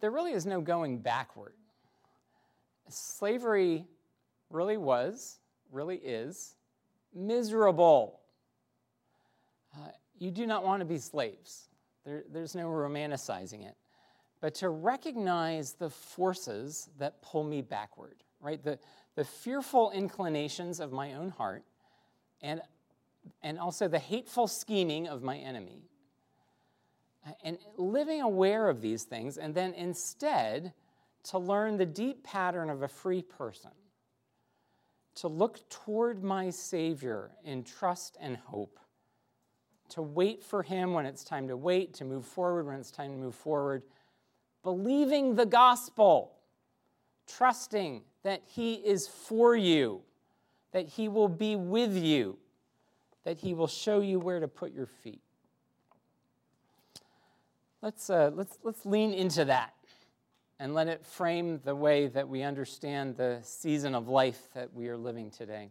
there 0.00 0.10
really 0.10 0.32
is 0.32 0.44
no 0.44 0.60
going 0.60 0.98
backward. 0.98 1.54
Slavery 2.88 3.84
really 4.50 4.76
was, 4.76 5.38
really 5.70 5.96
is, 5.96 6.56
miserable. 7.14 8.20
Uh, 9.76 9.88
you 10.18 10.32
do 10.32 10.46
not 10.46 10.64
want 10.64 10.80
to 10.80 10.84
be 10.84 10.98
slaves. 10.98 11.68
There, 12.04 12.24
there's 12.32 12.54
no 12.54 12.68
romanticizing 12.68 13.66
it. 13.68 13.76
But 14.40 14.54
to 14.56 14.68
recognize 14.68 15.72
the 15.72 15.90
forces 15.90 16.88
that 16.98 17.20
pull 17.22 17.44
me 17.44 17.62
backward, 17.62 18.22
right? 18.40 18.62
The, 18.62 18.78
the 19.16 19.24
fearful 19.24 19.90
inclinations 19.90 20.78
of 20.78 20.92
my 20.92 21.14
own 21.14 21.30
heart 21.30 21.64
and, 22.40 22.62
and 23.42 23.58
also 23.58 23.88
the 23.88 23.98
hateful 23.98 24.46
scheming 24.46 25.08
of 25.08 25.22
my 25.22 25.36
enemy 25.38 25.88
and 27.42 27.58
living 27.76 28.20
aware 28.20 28.68
of 28.68 28.80
these 28.80 29.04
things, 29.04 29.38
and 29.38 29.54
then 29.54 29.74
instead 29.74 30.72
to 31.24 31.38
learn 31.38 31.76
the 31.76 31.86
deep 31.86 32.22
pattern 32.24 32.70
of 32.70 32.82
a 32.82 32.88
free 32.88 33.22
person, 33.22 33.70
to 35.16 35.28
look 35.28 35.68
toward 35.68 36.22
my 36.22 36.50
Savior 36.50 37.32
in 37.44 37.64
trust 37.64 38.16
and 38.20 38.36
hope, 38.36 38.78
to 39.90 40.02
wait 40.02 40.42
for 40.42 40.62
Him 40.62 40.92
when 40.92 41.06
it's 41.06 41.24
time 41.24 41.48
to 41.48 41.56
wait, 41.56 41.94
to 41.94 42.04
move 42.04 42.24
forward 42.24 42.66
when 42.66 42.76
it's 42.76 42.90
time 42.90 43.10
to 43.10 43.16
move 43.16 43.34
forward, 43.34 43.82
believing 44.62 45.34
the 45.34 45.46
gospel, 45.46 46.32
trusting 47.26 48.02
that 48.22 48.42
He 48.46 48.74
is 48.74 49.06
for 49.06 49.56
you, 49.56 50.02
that 50.72 50.86
He 50.86 51.08
will 51.08 51.28
be 51.28 51.56
with 51.56 51.96
you, 51.96 52.38
that 53.24 53.38
He 53.38 53.54
will 53.54 53.66
show 53.66 54.00
you 54.00 54.18
where 54.18 54.40
to 54.40 54.48
put 54.48 54.72
your 54.72 54.86
feet. 54.86 55.20
Let's, 57.80 58.10
uh, 58.10 58.30
let's, 58.34 58.58
let's 58.64 58.84
lean 58.84 59.14
into 59.14 59.44
that 59.44 59.72
and 60.58 60.74
let 60.74 60.88
it 60.88 61.06
frame 61.06 61.60
the 61.64 61.74
way 61.74 62.08
that 62.08 62.28
we 62.28 62.42
understand 62.42 63.16
the 63.16 63.38
season 63.42 63.94
of 63.94 64.08
life 64.08 64.48
that 64.54 64.74
we 64.74 64.88
are 64.88 64.96
living 64.96 65.30
today. 65.30 65.70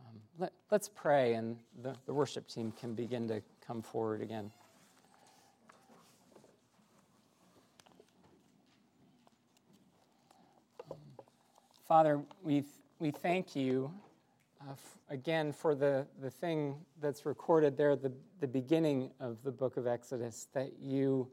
Um, 0.00 0.20
let, 0.38 0.52
let's 0.70 0.88
pray, 0.88 1.34
and 1.34 1.56
the, 1.82 1.94
the 2.06 2.12
worship 2.12 2.48
team 2.48 2.72
can 2.80 2.94
begin 2.94 3.28
to 3.28 3.40
come 3.64 3.82
forward 3.82 4.22
again. 4.22 4.50
Father, 11.92 12.22
we, 12.42 12.64
we 13.00 13.10
thank 13.10 13.54
you 13.54 13.92
uh, 14.62 14.70
f- 14.70 14.98
again 15.10 15.52
for 15.52 15.74
the, 15.74 16.06
the 16.22 16.30
thing 16.30 16.74
that's 17.02 17.26
recorded 17.26 17.76
there 17.76 17.90
at 17.90 18.00
the, 18.00 18.10
the 18.40 18.46
beginning 18.46 19.10
of 19.20 19.36
the 19.42 19.50
book 19.50 19.76
of 19.76 19.86
Exodus 19.86 20.46
that 20.54 20.72
you, 20.80 21.28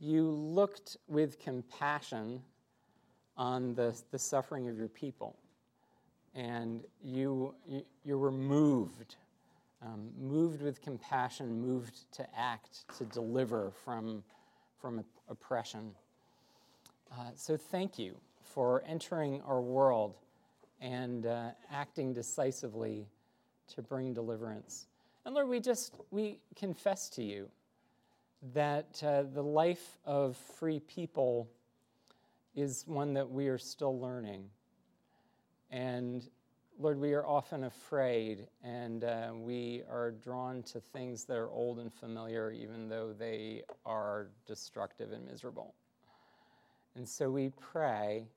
you 0.00 0.22
looked 0.30 0.96
with 1.06 1.38
compassion 1.38 2.40
on 3.36 3.74
the, 3.74 3.94
the 4.10 4.18
suffering 4.18 4.70
of 4.70 4.78
your 4.78 4.88
people. 4.88 5.36
And 6.34 6.82
you, 7.02 7.54
you, 7.68 7.84
you 8.04 8.16
were 8.16 8.32
moved, 8.32 9.16
um, 9.82 10.08
moved 10.18 10.62
with 10.62 10.80
compassion, 10.80 11.60
moved 11.60 12.10
to 12.14 12.26
act, 12.34 12.86
to 12.96 13.04
deliver 13.04 13.70
from, 13.84 14.24
from 14.80 15.04
oppression. 15.28 15.90
Uh, 17.12 17.32
so 17.36 17.58
thank 17.58 17.98
you 17.98 18.16
for 18.44 18.82
entering 18.86 19.40
our 19.42 19.60
world 19.60 20.16
and 20.80 21.26
uh, 21.26 21.50
acting 21.70 22.12
decisively 22.12 23.08
to 23.68 23.82
bring 23.82 24.12
deliverance. 24.12 24.86
And 25.24 25.34
Lord, 25.34 25.48
we 25.48 25.60
just 25.60 25.94
we 26.10 26.38
confess 26.54 27.08
to 27.10 27.22
you 27.22 27.48
that 28.52 29.02
uh, 29.02 29.22
the 29.22 29.42
life 29.42 29.98
of 30.04 30.36
free 30.36 30.80
people 30.80 31.48
is 32.54 32.84
one 32.86 33.14
that 33.14 33.30
we 33.30 33.48
are 33.48 33.58
still 33.58 33.98
learning. 33.98 34.50
And 35.70 36.28
Lord, 36.78 37.00
we 37.00 37.14
are 37.14 37.26
often 37.26 37.64
afraid 37.64 38.46
and 38.62 39.04
uh, 39.04 39.30
we 39.34 39.82
are 39.90 40.10
drawn 40.10 40.62
to 40.64 40.80
things 40.80 41.24
that 41.24 41.36
are 41.36 41.50
old 41.50 41.78
and 41.78 41.92
familiar, 41.92 42.50
even 42.50 42.88
though 42.88 43.12
they 43.12 43.62
are 43.86 44.28
destructive 44.46 45.12
and 45.12 45.24
miserable. 45.24 45.74
And 46.96 47.08
so 47.08 47.30
we 47.30 47.50
pray, 47.60 48.28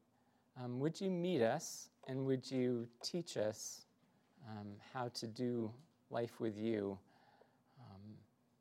um, 0.61 0.79
would 0.79 0.99
you 0.99 1.09
meet 1.09 1.41
us 1.41 1.89
and 2.07 2.25
would 2.25 2.49
you 2.49 2.87
teach 3.03 3.37
us 3.37 3.85
um, 4.49 4.67
how 4.93 5.09
to 5.09 5.27
do 5.27 5.71
life 6.09 6.39
with 6.39 6.57
you? 6.57 6.97
Um, 7.79 8.01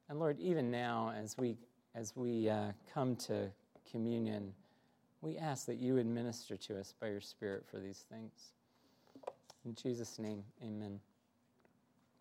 and 0.09 0.19
Lord, 0.19 0.39
even 0.39 0.71
now, 0.71 1.13
as 1.17 1.37
we 1.39 1.57
as 1.95 2.15
we 2.15 2.49
uh, 2.51 2.73
come 2.93 3.17
to 3.17 3.51
communion, 3.91 4.53
we 5.23 5.39
ask 5.39 5.65
that 5.65 5.77
you 5.77 5.95
would 5.95 6.07
minister 6.07 6.57
to 6.57 6.79
us 6.79 6.93
by 7.01 7.09
your 7.09 7.23
Spirit 7.23 7.65
for 7.71 7.79
these 7.79 8.05
things. 8.11 8.53
In 9.65 9.75
Jesus' 9.75 10.19
name, 10.19 10.45
amen. 10.63 11.01